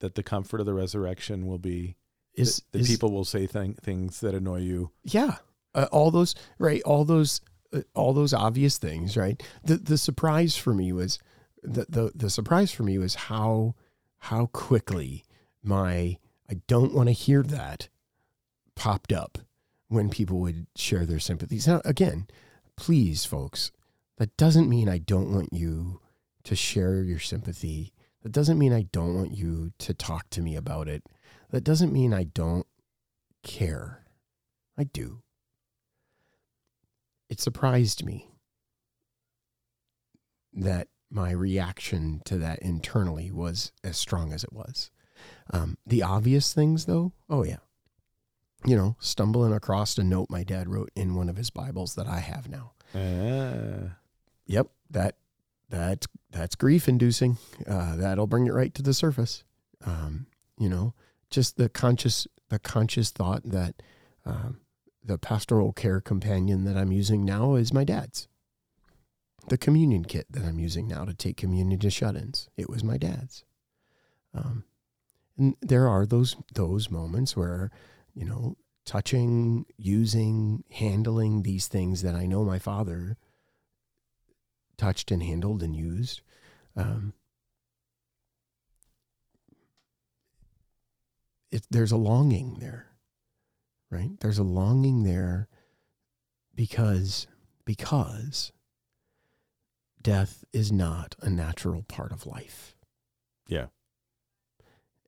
That 0.00 0.14
the 0.14 0.22
comfort 0.22 0.60
of 0.60 0.66
the 0.66 0.74
resurrection 0.74 1.46
will 1.46 1.58
be 1.58 1.96
is 2.34 2.62
the, 2.72 2.80
is, 2.80 2.88
people 2.88 3.12
will 3.12 3.24
say 3.24 3.46
th- 3.46 3.76
things 3.76 4.20
that 4.20 4.34
annoy 4.34 4.60
you. 4.60 4.90
Yeah. 5.04 5.36
Uh, 5.74 5.86
all 5.92 6.10
those 6.10 6.34
right, 6.58 6.82
all 6.82 7.04
those 7.04 7.40
uh, 7.72 7.80
all 7.94 8.12
those 8.12 8.34
obvious 8.34 8.78
things, 8.78 9.16
right? 9.16 9.42
The 9.64 9.76
the 9.76 9.98
surprise 9.98 10.56
for 10.56 10.74
me 10.74 10.92
was 10.92 11.18
the 11.62 11.86
the 11.88 12.12
the 12.14 12.30
surprise 12.30 12.72
for 12.72 12.82
me 12.82 12.98
was 12.98 13.14
how 13.14 13.74
how 14.18 14.46
quickly 14.46 15.24
my 15.62 16.18
I 16.50 16.60
don't 16.66 16.94
want 16.94 17.08
to 17.08 17.14
hear 17.14 17.42
that 17.42 17.88
popped 18.74 19.12
up 19.12 19.38
when 19.88 20.10
people 20.10 20.40
would 20.40 20.66
share 20.76 21.06
their 21.06 21.20
sympathies. 21.20 21.66
Now 21.66 21.80
again, 21.84 22.26
please 22.76 23.24
folks, 23.24 23.72
that 24.18 24.36
doesn't 24.36 24.68
mean 24.68 24.88
I 24.88 24.98
don't 24.98 25.32
want 25.32 25.52
you 25.52 26.01
to 26.44 26.56
share 26.56 27.02
your 27.02 27.18
sympathy. 27.18 27.92
That 28.22 28.32
doesn't 28.32 28.58
mean 28.58 28.72
I 28.72 28.82
don't 28.92 29.14
want 29.14 29.32
you 29.32 29.72
to 29.78 29.94
talk 29.94 30.30
to 30.30 30.42
me 30.42 30.56
about 30.56 30.88
it. 30.88 31.04
That 31.50 31.64
doesn't 31.64 31.92
mean 31.92 32.14
I 32.14 32.24
don't 32.24 32.66
care. 33.42 34.04
I 34.78 34.84
do. 34.84 35.22
It 37.28 37.40
surprised 37.40 38.04
me 38.04 38.28
that 40.52 40.88
my 41.10 41.30
reaction 41.30 42.22
to 42.24 42.38
that 42.38 42.58
internally 42.60 43.30
was 43.30 43.72
as 43.84 43.96
strong 43.96 44.32
as 44.32 44.44
it 44.44 44.52
was. 44.52 44.90
Um, 45.50 45.76
the 45.86 46.02
obvious 46.02 46.52
things, 46.52 46.86
though, 46.86 47.12
oh, 47.28 47.44
yeah. 47.44 47.58
You 48.64 48.76
know, 48.76 48.96
stumbling 49.00 49.52
across 49.52 49.98
a 49.98 50.04
note 50.04 50.30
my 50.30 50.44
dad 50.44 50.68
wrote 50.68 50.90
in 50.94 51.14
one 51.14 51.28
of 51.28 51.36
his 51.36 51.50
Bibles 51.50 51.96
that 51.96 52.06
I 52.06 52.20
have 52.20 52.48
now. 52.48 52.72
Uh. 52.94 53.94
Yep, 54.46 54.68
that 54.90 55.16
that's 55.72 56.06
that's 56.30 56.54
grief 56.54 56.86
inducing. 56.86 57.38
Uh, 57.66 57.96
that'll 57.96 58.26
bring 58.26 58.46
it 58.46 58.52
right 58.52 58.74
to 58.74 58.82
the 58.82 58.94
surface. 58.94 59.42
Um, 59.84 60.26
you 60.58 60.68
know, 60.68 60.94
just 61.30 61.56
the 61.56 61.68
conscious 61.68 62.28
the 62.50 62.58
conscious 62.58 63.10
thought 63.10 63.42
that 63.44 63.82
um, 64.26 64.60
the 65.02 65.18
pastoral 65.18 65.72
care 65.72 66.00
companion 66.00 66.64
that 66.64 66.76
I'm 66.76 66.92
using 66.92 67.24
now 67.24 67.54
is 67.54 67.72
my 67.72 67.84
dad's. 67.84 68.28
The 69.48 69.58
communion 69.58 70.04
kit 70.04 70.26
that 70.30 70.44
I'm 70.44 70.60
using 70.60 70.86
now 70.86 71.04
to 71.04 71.14
take 71.14 71.36
communion 71.36 71.80
to 71.80 71.90
shut-ins, 71.90 72.48
it 72.56 72.68
was 72.68 72.84
my 72.84 72.96
dad's. 72.96 73.44
Um, 74.34 74.64
and 75.36 75.56
there 75.60 75.88
are 75.88 76.06
those 76.06 76.36
those 76.54 76.90
moments 76.90 77.36
where, 77.36 77.70
you 78.14 78.26
know, 78.26 78.56
touching, 78.84 79.64
using, 79.78 80.64
handling 80.70 81.42
these 81.42 81.66
things 81.66 82.02
that 82.02 82.14
I 82.14 82.26
know 82.26 82.44
my 82.44 82.58
father 82.58 83.16
touched 84.82 85.12
and 85.12 85.22
handled 85.22 85.62
and 85.62 85.76
used. 85.76 86.22
Um, 86.74 87.12
it, 91.52 91.64
there's 91.70 91.92
a 91.92 91.96
longing 91.96 92.56
there, 92.58 92.88
right? 93.90 94.10
There's 94.18 94.38
a 94.38 94.42
longing 94.42 95.04
there 95.04 95.46
because 96.56 97.28
because 97.64 98.50
death 100.02 100.44
is 100.52 100.72
not 100.72 101.14
a 101.20 101.30
natural 101.30 101.84
part 101.84 102.10
of 102.10 102.26
life. 102.26 102.74
Yeah. 103.46 103.66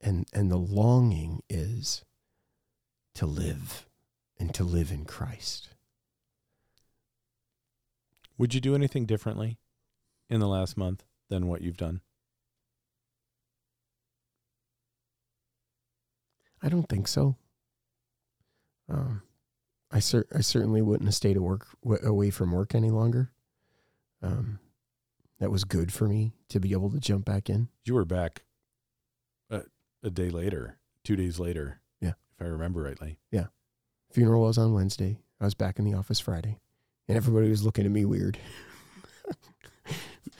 And 0.01 0.25
and 0.31 0.49
the 0.49 0.57
longing 0.57 1.43
is 1.49 2.05
to 3.15 3.25
live 3.25 3.87
and 4.39 4.53
to 4.53 4.63
live 4.63 4.89
in 4.89 5.03
Christ. 5.03 5.67
Would 8.37 8.53
you 8.53 8.61
do 8.61 8.73
anything 8.73 9.05
differently 9.05 9.57
in 10.29 10.39
the 10.39 10.47
last 10.47 10.77
month 10.77 11.03
than 11.29 11.47
what 11.47 11.61
you've 11.61 11.77
done? 11.77 12.01
I 16.61 16.69
don't 16.69 16.87
think 16.89 17.07
so. 17.07 17.35
Um, 18.89 19.21
I 19.91 19.99
cer- 19.99 20.27
I 20.35 20.41
certainly 20.41 20.81
wouldn't 20.81 21.07
have 21.07 21.15
stayed 21.15 21.37
work 21.37 21.67
w- 21.83 22.03
away 22.07 22.29
from 22.29 22.51
work 22.51 22.73
any 22.73 22.89
longer. 22.89 23.31
Um, 24.21 24.59
that 25.39 25.51
was 25.51 25.63
good 25.63 25.91
for 25.93 26.07
me 26.07 26.33
to 26.49 26.59
be 26.59 26.71
able 26.71 26.89
to 26.91 26.99
jump 26.99 27.25
back 27.25 27.49
in. 27.49 27.67
You 27.83 27.93
were 27.93 28.05
back 28.05 28.43
a, 29.49 29.63
a 30.03 30.09
day 30.09 30.29
later, 30.29 30.77
two 31.03 31.15
days 31.15 31.39
later. 31.39 31.81
Yeah, 32.01 32.13
if 32.37 32.41
I 32.41 32.45
remember 32.45 32.83
rightly. 32.83 33.19
Yeah, 33.31 33.47
funeral 34.11 34.41
was 34.43 34.57
on 34.57 34.73
Wednesday. 34.73 35.19
I 35.39 35.45
was 35.45 35.53
back 35.53 35.77
in 35.77 35.85
the 35.85 35.93
office 35.93 36.19
Friday 36.19 36.59
and 37.07 37.17
everybody 37.17 37.49
was 37.49 37.63
looking 37.63 37.85
at 37.85 37.91
me 37.91 38.05
weird. 38.05 38.37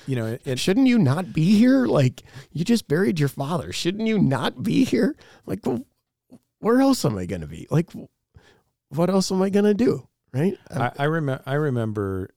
you 0.08 0.16
know, 0.16 0.38
shouldn't 0.56 0.88
you 0.88 0.98
not 0.98 1.34
be 1.34 1.58
here? 1.58 1.86
Like 1.86 2.24
you 2.52 2.64
just 2.64 2.88
buried 2.88 3.20
your 3.20 3.30
father. 3.30 3.72
Shouldn't 3.72 4.08
you 4.08 4.20
not 4.20 4.64
be 4.64 4.84
here? 4.84 5.16
Like, 5.46 5.66
well, 5.66 5.86
where 6.60 6.82
else 6.82 7.06
am 7.06 7.18
I 7.18 7.26
going 7.26 7.42
to 7.42 7.48
be? 7.48 7.68
Like, 7.70 7.90
what 8.90 9.10
else 9.10 9.32
am 9.32 9.42
I 9.42 9.50
going 9.50 9.66
to 9.66 9.74
do? 9.74 10.08
Right? 10.34 10.58
I, 10.70 10.92
I 10.98 11.04
remember. 11.06 11.44
I 11.46 11.54
remember, 11.54 12.30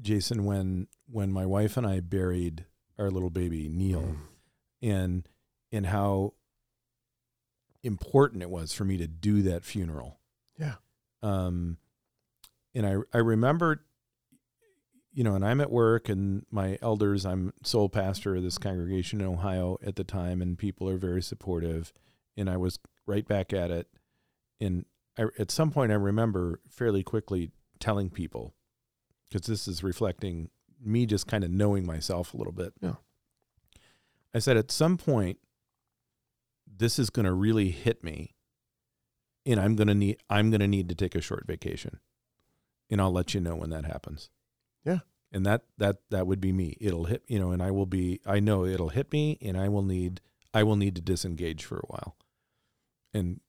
Jason, 0.00 0.44
when 0.44 0.86
when 1.10 1.32
my 1.32 1.46
wife 1.46 1.76
and 1.76 1.86
I 1.86 2.00
buried 2.00 2.66
our 2.98 3.10
little 3.10 3.30
baby 3.30 3.68
Neil, 3.68 4.02
mm. 4.02 4.16
and 4.82 5.28
and 5.72 5.86
how 5.86 6.34
important 7.82 8.42
it 8.42 8.50
was 8.50 8.72
for 8.72 8.84
me 8.84 8.96
to 8.98 9.06
do 9.06 9.42
that 9.42 9.64
funeral. 9.64 10.20
Yeah. 10.58 10.74
Um, 11.22 11.78
and 12.74 12.86
I 12.86 12.96
I 13.12 13.18
remember, 13.18 13.84
you 15.14 15.24
know, 15.24 15.34
and 15.34 15.44
I'm 15.44 15.60
at 15.60 15.70
work, 15.70 16.08
and 16.08 16.44
my 16.50 16.78
elders. 16.82 17.24
I'm 17.24 17.52
sole 17.62 17.88
pastor 17.88 18.36
of 18.36 18.42
this 18.42 18.58
congregation 18.58 19.20
in 19.20 19.26
Ohio 19.26 19.78
at 19.84 19.96
the 19.96 20.04
time, 20.04 20.42
and 20.42 20.58
people 20.58 20.88
are 20.88 20.98
very 20.98 21.22
supportive. 21.22 21.92
And 22.36 22.50
I 22.50 22.56
was 22.56 22.78
right 23.06 23.26
back 23.26 23.52
at 23.52 23.70
it. 23.70 23.88
And 24.60 24.84
I, 25.16 25.26
at 25.38 25.50
some 25.50 25.70
point, 25.70 25.92
I 25.92 25.94
remember 25.94 26.60
fairly 26.68 27.02
quickly 27.02 27.50
telling 27.78 28.10
people, 28.10 28.54
because 29.28 29.46
this 29.46 29.68
is 29.68 29.82
reflecting 29.82 30.50
me 30.84 31.06
just 31.06 31.26
kind 31.26 31.44
of 31.44 31.50
knowing 31.50 31.86
myself 31.86 32.34
a 32.34 32.36
little 32.36 32.52
bit. 32.52 32.72
Yeah. 32.80 32.94
I 34.34 34.40
said, 34.40 34.56
at 34.56 34.72
some 34.72 34.96
point, 34.98 35.38
this 36.66 36.98
is 36.98 37.08
going 37.08 37.26
to 37.26 37.32
really 37.32 37.70
hit 37.70 38.02
me 38.02 38.34
and 39.46 39.60
I'm 39.60 39.76
going 39.76 39.88
to 39.88 39.94
need 39.94 40.18
I'm 40.30 40.50
going 40.50 40.60
to 40.60 40.68
need 40.68 40.88
to 40.88 40.94
take 40.94 41.14
a 41.14 41.20
short 41.20 41.46
vacation. 41.46 42.00
And 42.90 43.00
I'll 43.00 43.12
let 43.12 43.34
you 43.34 43.40
know 43.40 43.56
when 43.56 43.70
that 43.70 43.84
happens. 43.84 44.30
Yeah. 44.84 45.00
And 45.32 45.44
that 45.46 45.62
that 45.78 45.96
that 46.10 46.26
would 46.26 46.40
be 46.40 46.52
me. 46.52 46.76
It'll 46.80 47.04
hit, 47.04 47.22
you 47.26 47.38
know, 47.38 47.50
and 47.50 47.62
I 47.62 47.70
will 47.70 47.86
be 47.86 48.20
I 48.26 48.40
know 48.40 48.64
it'll 48.64 48.90
hit 48.90 49.12
me 49.12 49.38
and 49.42 49.56
I 49.56 49.68
will 49.68 49.82
need 49.82 50.20
I 50.52 50.62
will 50.62 50.76
need 50.76 50.94
to 50.96 51.00
disengage 51.02 51.64
for 51.64 51.78
a 51.78 51.86
while. 51.86 52.16
And 53.12 53.40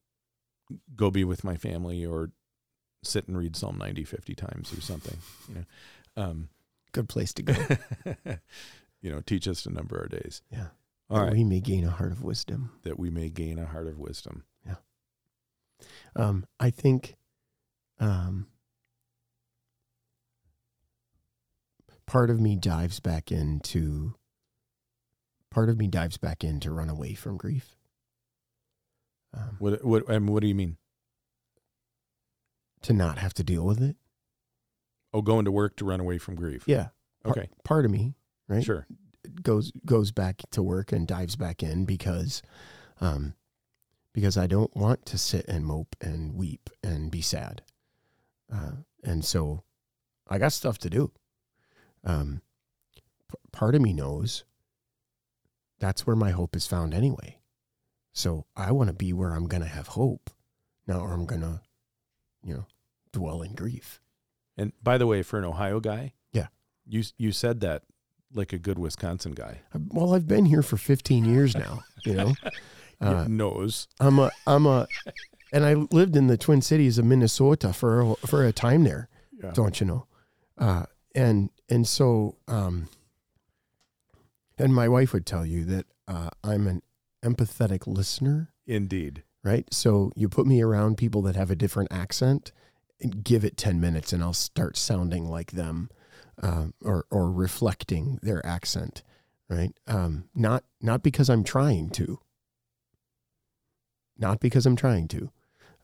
go 0.96 1.12
be 1.12 1.24
with 1.24 1.44
my 1.44 1.58
family 1.58 2.06
or 2.06 2.32
sit 3.04 3.28
and 3.28 3.38
read 3.38 3.56
Psalm 3.56 3.78
90 3.78 4.04
50 4.04 4.34
times 4.36 4.74
or 4.74 4.82
something, 4.82 5.18
you 5.48 5.56
know. 5.56 6.24
Um 6.24 6.50
Good 6.92 7.10
place 7.10 7.34
to 7.34 7.44
go. 7.44 7.54
you 9.02 9.12
know, 9.12 9.22
teach 9.22 9.48
us 9.48 9.64
to 9.64 9.70
number 9.70 10.00
our 10.00 10.08
days. 10.08 10.42
Yeah. 10.50 10.68
All 11.10 11.18
that 11.18 11.24
right. 11.26 11.34
we 11.34 11.44
may 11.44 11.60
gain 11.60 11.84
a 11.86 11.92
heart 11.92 12.12
of 12.12 12.24
wisdom. 12.24 12.72
that 12.84 12.98
we 12.98 13.10
may 13.10 13.30
gain 13.30 13.60
a 13.60 13.66
heart 13.66 13.88
of 13.88 14.00
wisdom. 14.00 14.44
Yeah. 14.66 14.76
Um, 16.16 16.46
I 16.60 16.70
think 16.72 17.16
um, 18.00 18.48
part 22.08 22.30
of 22.30 22.40
me 22.40 22.56
dives 22.56 23.00
back 23.00 23.32
into 23.32 24.16
part 25.52 25.70
of 25.70 25.78
me 25.78 25.88
dives 25.88 26.18
back 26.18 26.44
in 26.44 26.60
to 26.62 26.72
run 26.72 26.90
away 26.90 27.14
from 27.14 27.38
grief. 27.38 27.76
Um, 29.34 29.56
What 29.60 29.84
what 29.84 30.08
mean, 30.08 30.28
what 30.28 30.42
do 30.42 30.48
you 30.48 30.56
mean? 30.56 30.78
to 32.82 32.94
not 32.94 33.18
have 33.18 33.34
to 33.34 33.44
deal 33.44 33.66
with 33.66 33.82
it. 33.82 33.96
Oh, 35.12 35.24
going 35.24 35.46
to 35.46 35.52
work 35.52 35.76
to 35.78 35.86
run 35.86 36.00
away 36.00 36.20
from 36.20 36.36
grief. 36.36 36.66
Yeah. 36.68 36.90
Okay. 37.26 37.50
Part 37.64 37.84
of 37.86 37.90
me, 37.90 38.14
right? 38.48 38.64
Sure. 38.64 38.86
goes 39.42 39.72
goes 39.86 40.12
back 40.12 40.44
to 40.52 40.62
work 40.62 40.92
and 40.92 41.08
dives 41.08 41.36
back 41.36 41.64
in 41.64 41.86
because 41.86 42.44
um 43.02 43.34
because 44.14 44.38
I 44.38 44.46
don't 44.46 44.76
want 44.76 45.04
to 45.08 45.18
sit 45.18 45.46
and 45.48 45.66
mope 45.66 45.96
and 46.00 46.36
weep 46.36 46.70
and 46.84 47.10
be 47.10 47.22
sad. 47.22 47.64
Uh, 48.54 48.72
and 49.04 49.26
so 49.26 49.64
I 50.28 50.38
got 50.38 50.54
stuff 50.54 50.78
to 50.80 50.90
do. 50.90 51.12
Um 52.06 52.42
p- 53.30 53.36
part 53.52 53.76
of 53.76 53.82
me 53.82 53.94
knows 53.94 54.44
that's 55.80 56.06
where 56.08 56.16
my 56.16 56.32
hope 56.32 56.56
is 56.56 56.68
found 56.68 56.94
anyway. 56.94 57.40
So 58.14 58.46
I 58.56 58.72
want 58.72 58.88
to 58.88 58.94
be 58.94 59.12
where 59.12 59.32
I'm 59.34 59.48
going 59.48 59.64
to 59.64 59.68
have 59.70 59.88
hope, 59.90 60.30
not 60.88 61.02
where 61.02 61.12
I'm 61.12 61.26
going 61.26 61.42
to 61.42 61.62
you 62.44 62.54
know 62.54 62.66
dwell 63.12 63.42
in 63.42 63.54
grief. 63.56 64.00
And 64.58 64.72
by 64.82 64.98
the 64.98 65.08
way, 65.08 65.22
for 65.22 65.38
an 65.38 65.44
Ohio 65.46 65.80
guy, 65.80 66.14
Yeah. 66.32 66.48
you 66.86 67.04
you 67.18 67.32
said 67.32 67.60
that 67.62 67.84
like 68.34 68.54
a 68.54 68.58
good 68.58 68.78
Wisconsin 68.80 69.34
guy. 69.34 69.62
Well, 69.90 70.14
I've 70.14 70.28
been 70.28 70.46
here 70.46 70.62
for 70.62 70.78
15 70.78 71.26
years 71.26 71.56
now, 71.56 71.82
you 72.06 72.14
know. 72.14 72.34
Uh, 73.02 73.26
knows. 73.28 73.90
I'm 74.00 74.20
a 74.20 74.32
I'm 74.48 74.66
a 74.66 74.88
and 75.52 75.66
I 75.66 75.74
lived 75.74 76.16
in 76.16 76.28
the 76.28 76.38
Twin 76.38 76.62
Cities 76.62 76.98
of 76.98 77.04
Minnesota 77.04 77.74
for 77.74 78.00
a, 78.02 78.16
for 78.26 78.46
a 78.46 78.54
time 78.54 78.86
there, 78.86 79.10
Yeah. 79.44 79.52
don't 79.52 79.82
you 79.82 79.86
know? 79.86 80.08
Uh, 80.58 80.86
and 81.16 81.50
and 81.70 81.88
so 81.88 82.36
um, 82.48 82.90
and 84.58 84.76
my 84.76 84.88
wife 84.88 85.14
would 85.14 85.26
tell 85.26 85.46
you 85.46 85.64
that 85.66 85.86
uh, 86.08 86.30
I'm 86.44 86.68
an 86.68 86.82
empathetic 87.24 87.88
listener, 87.88 88.52
Indeed. 88.68 89.24
right? 89.44 89.66
So 89.74 90.12
you 90.16 90.30
put 90.30 90.46
me 90.46 90.62
around 90.62 90.98
people 90.98 91.22
that 91.24 91.36
have 91.36 91.50
a 91.50 91.56
different 91.56 91.92
accent, 91.92 92.52
and 93.02 93.24
give 93.24 93.44
it 93.44 93.58
ten 93.58 93.80
minutes, 93.80 94.14
and 94.14 94.22
I'll 94.22 94.34
start 94.34 94.78
sounding 94.78 95.26
like 95.30 95.52
them, 95.52 95.90
um, 96.44 96.74
or 96.84 97.06
or 97.10 97.32
reflecting 97.32 98.20
their 98.22 98.46
accent, 98.46 99.02
right? 99.50 99.74
Um, 99.88 100.26
not 100.36 100.64
not 100.82 101.02
because 101.02 101.30
I'm 101.30 101.44
trying 101.44 101.90
to, 101.92 102.20
not 104.18 104.40
because 104.40 104.66
I'm 104.66 104.76
trying 104.76 105.08
to, 105.10 105.32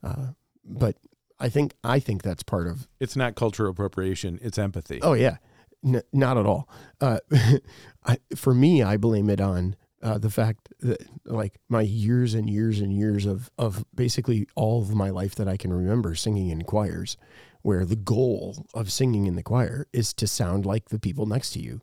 uh, 0.04 0.28
but 0.64 0.98
I 1.42 1.50
think 1.50 1.74
I 1.84 2.00
think 2.00 2.22
that's 2.22 2.44
part 2.44 2.68
of. 2.68 2.88
It's 3.00 3.16
not 3.16 3.36
cultural 3.36 3.72
appropriation, 3.72 4.40
it's 4.42 4.58
empathy. 4.58 5.00
Oh 5.02 5.14
yeah, 5.14 5.38
N- 5.84 6.04
not 6.14 6.38
at 6.38 6.46
all. 6.46 6.70
Uh, 7.00 7.20
I, 8.06 8.18
for 8.36 8.54
me, 8.54 8.84
I 8.84 8.98
blame 8.98 9.30
it 9.30 9.42
on 9.42 9.76
uh, 10.04 10.18
the 10.18 10.30
fact 10.30 10.70
that 10.80 11.04
like 11.26 11.60
my 11.68 11.82
years 11.82 12.34
and 12.34 12.50
years 12.50 12.80
and 12.80 12.94
years 12.94 13.26
of 13.26 13.50
of 13.58 13.84
basically 13.94 14.48
all 14.56 14.82
of 14.82 14.94
my 14.94 15.10
life 15.10 15.36
that 15.36 15.48
I 15.48 15.58
can 15.58 15.74
remember 15.74 16.14
singing 16.16 16.50
in 16.50 16.64
choirs, 16.64 17.18
where 17.64 17.86
the 17.86 17.96
goal 17.96 18.68
of 18.74 18.92
singing 18.92 19.26
in 19.26 19.36
the 19.36 19.44
choir 19.44 19.88
is 19.92 20.14
to 20.16 20.28
sound 20.28 20.66
like 20.66 20.90
the 20.90 21.00
people 21.00 21.26
next 21.26 21.52
to 21.52 21.60
you. 21.60 21.82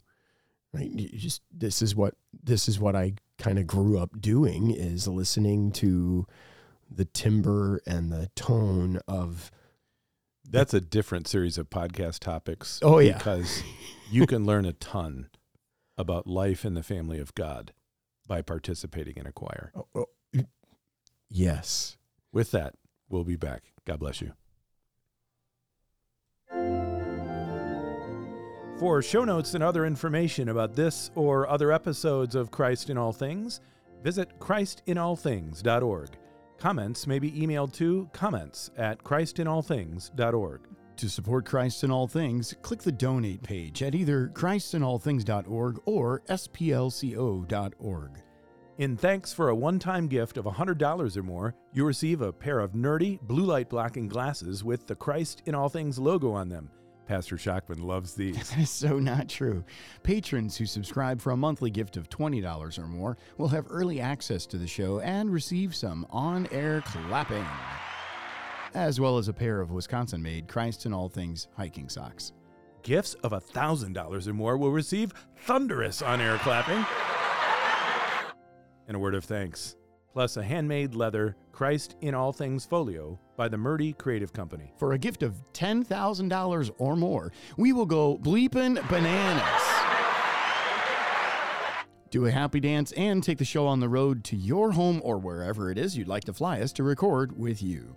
Right? 0.72 0.90
You 0.90 1.08
just 1.18 1.42
this 1.52 1.82
is 1.82 1.96
what 1.96 2.14
this 2.32 2.68
is 2.68 2.78
what 2.78 2.94
I 2.94 3.14
kind 3.38 3.58
of 3.58 3.66
grew 3.66 3.98
up 3.98 4.20
doing 4.20 4.70
is 4.70 5.08
listening 5.08 5.72
to 5.72 6.26
the 6.90 7.04
timbre 7.04 7.80
and 7.86 8.10
the 8.10 8.30
tone 8.34 9.00
of 9.06 9.50
That's 10.48 10.74
a 10.74 10.80
different 10.80 11.28
series 11.28 11.58
of 11.58 11.70
podcast 11.70 12.20
topics. 12.20 12.80
Oh, 12.82 12.98
yeah. 12.98 13.18
Because 13.18 13.62
you 14.10 14.26
can 14.26 14.46
learn 14.46 14.64
a 14.64 14.72
ton 14.72 15.28
about 15.96 16.26
life 16.26 16.64
in 16.64 16.74
the 16.74 16.82
family 16.82 17.18
of 17.18 17.34
God 17.34 17.72
by 18.26 18.42
participating 18.42 19.16
in 19.16 19.26
a 19.26 19.32
choir. 19.32 19.72
oh, 19.74 19.86
oh, 19.94 20.06
yes. 21.28 21.96
With 22.32 22.50
that, 22.52 22.74
we'll 23.08 23.24
be 23.24 23.36
back. 23.36 23.72
God 23.86 23.98
bless 24.00 24.20
you. 24.20 24.32
For 28.78 29.02
show 29.02 29.24
notes 29.24 29.54
and 29.54 29.64
other 29.64 29.84
information 29.84 30.50
about 30.50 30.76
this 30.76 31.10
or 31.16 31.48
other 31.48 31.72
episodes 31.72 32.36
of 32.36 32.52
Christ 32.52 32.90
in 32.90 32.96
All 32.96 33.12
Things, 33.12 33.60
visit 34.04 34.38
christinallthings.org. 34.38 36.10
Comments 36.58 37.06
may 37.06 37.18
be 37.18 37.30
emailed 37.32 37.72
to 37.74 38.08
comments 38.12 38.70
at 38.76 39.02
christinallthings.org. 39.04 40.60
To 40.96 41.08
support 41.08 41.46
Christ 41.46 41.84
in 41.84 41.92
All 41.92 42.08
Things, 42.08 42.56
click 42.62 42.82
the 42.82 42.90
donate 42.90 43.42
page 43.44 43.84
at 43.84 43.94
either 43.94 44.32
christinallthings.org 44.34 45.80
or 45.84 46.22
splco.org. 46.28 48.10
In 48.78 48.96
thanks 48.96 49.32
for 49.32 49.48
a 49.48 49.54
one 49.54 49.78
time 49.78 50.08
gift 50.08 50.36
of 50.36 50.44
$100 50.44 51.16
or 51.16 51.22
more, 51.22 51.54
you 51.72 51.84
receive 51.84 52.20
a 52.20 52.32
pair 52.32 52.58
of 52.58 52.72
nerdy 52.72 53.20
blue 53.22 53.44
light 53.44 53.68
blocking 53.68 54.08
glasses 54.08 54.64
with 54.64 54.88
the 54.88 54.96
Christ 54.96 55.42
in 55.46 55.54
All 55.54 55.68
Things 55.68 55.98
logo 55.98 56.32
on 56.32 56.48
them. 56.48 56.70
Pastor 57.08 57.36
Schockman 57.36 57.82
loves 57.82 58.12
these. 58.12 58.36
That 58.50 58.58
is 58.58 58.70
so 58.70 58.98
not 58.98 59.30
true. 59.30 59.64
Patrons 60.02 60.58
who 60.58 60.66
subscribe 60.66 61.20
for 61.22 61.30
a 61.30 61.36
monthly 61.36 61.70
gift 61.70 61.96
of 61.96 62.10
$20 62.10 62.78
or 62.78 62.86
more 62.86 63.16
will 63.38 63.48
have 63.48 63.66
early 63.70 63.98
access 63.98 64.44
to 64.46 64.58
the 64.58 64.66
show 64.66 65.00
and 65.00 65.32
receive 65.32 65.74
some 65.74 66.06
on 66.10 66.46
air 66.52 66.82
clapping, 66.82 67.46
as 68.74 69.00
well 69.00 69.16
as 69.16 69.28
a 69.28 69.32
pair 69.32 69.62
of 69.62 69.70
Wisconsin 69.70 70.22
made 70.22 70.48
Christ 70.48 70.84
in 70.84 70.92
All 70.92 71.08
Things 71.08 71.48
hiking 71.56 71.88
socks. 71.88 72.32
Gifts 72.82 73.14
of 73.14 73.32
$1,000 73.32 74.26
or 74.26 74.32
more 74.34 74.58
will 74.58 74.70
receive 74.70 75.14
thunderous 75.38 76.02
on 76.02 76.20
air 76.20 76.36
clapping 76.38 76.84
and 78.86 78.96
a 78.96 79.00
word 79.00 79.14
of 79.14 79.24
thanks, 79.24 79.76
plus 80.12 80.36
a 80.36 80.42
handmade 80.42 80.94
leather 80.94 81.36
Christ 81.52 81.96
in 82.02 82.14
All 82.14 82.34
Things 82.34 82.66
folio 82.66 83.18
by 83.38 83.48
the 83.48 83.56
Murdy 83.56 83.94
Creative 83.94 84.32
Company. 84.32 84.74
For 84.76 84.92
a 84.92 84.98
gift 84.98 85.22
of 85.22 85.42
$10,000 85.54 86.70
or 86.76 86.96
more, 86.96 87.32
we 87.56 87.72
will 87.72 87.86
go 87.86 88.18
bleeping 88.18 88.86
bananas. 88.90 89.62
Do 92.10 92.26
a 92.26 92.30
happy 92.30 92.58
dance 92.58 92.92
and 92.92 93.22
take 93.22 93.38
the 93.38 93.44
show 93.44 93.66
on 93.66 93.80
the 93.80 93.88
road 93.88 94.24
to 94.24 94.36
your 94.36 94.72
home 94.72 95.00
or 95.04 95.18
wherever 95.18 95.70
it 95.70 95.78
is 95.78 95.96
you'd 95.96 96.08
like 96.08 96.24
to 96.24 96.32
fly 96.32 96.60
us 96.60 96.72
to 96.74 96.82
record 96.82 97.38
with 97.38 97.62
you. 97.62 97.96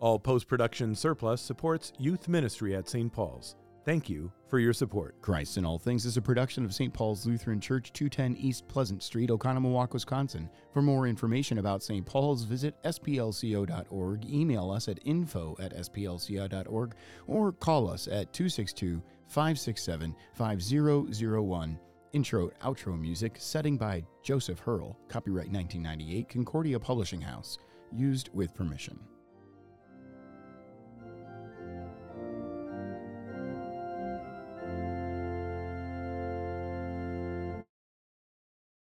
All 0.00 0.18
post 0.18 0.46
production 0.46 0.94
surplus 0.94 1.42
supports 1.42 1.92
youth 1.98 2.28
ministry 2.28 2.76
at 2.76 2.88
St. 2.88 3.12
Paul's. 3.12 3.56
Thank 3.88 4.10
you 4.10 4.30
for 4.48 4.58
your 4.58 4.74
support. 4.74 5.18
Christ 5.22 5.56
in 5.56 5.64
All 5.64 5.78
Things 5.78 6.04
is 6.04 6.18
a 6.18 6.20
production 6.20 6.62
of 6.62 6.74
St. 6.74 6.92
Paul's 6.92 7.24
Lutheran 7.24 7.58
Church, 7.58 7.90
210 7.94 8.36
East 8.36 8.68
Pleasant 8.68 9.02
Street, 9.02 9.30
Oconomowoc, 9.30 9.94
Wisconsin. 9.94 10.50
For 10.74 10.82
more 10.82 11.06
information 11.06 11.56
about 11.56 11.82
St. 11.82 12.04
Paul's, 12.04 12.42
visit 12.42 12.74
splco.org, 12.84 14.30
email 14.30 14.70
us 14.70 14.88
at 14.88 14.98
info 15.06 15.56
at 15.58 15.74
splco.org, 15.74 16.94
or 17.26 17.52
call 17.52 17.88
us 17.88 18.08
at 18.08 18.30
262 18.34 19.02
567 19.26 20.14
5001. 20.34 21.80
Intro, 22.12 22.50
outro 22.62 23.00
music, 23.00 23.36
setting 23.38 23.78
by 23.78 24.04
Joseph 24.22 24.58
Herl, 24.58 24.98
copyright 25.08 25.50
1998, 25.50 26.28
Concordia 26.28 26.78
Publishing 26.78 27.22
House. 27.22 27.56
used 27.90 28.28
with 28.34 28.54
permission. 28.54 29.00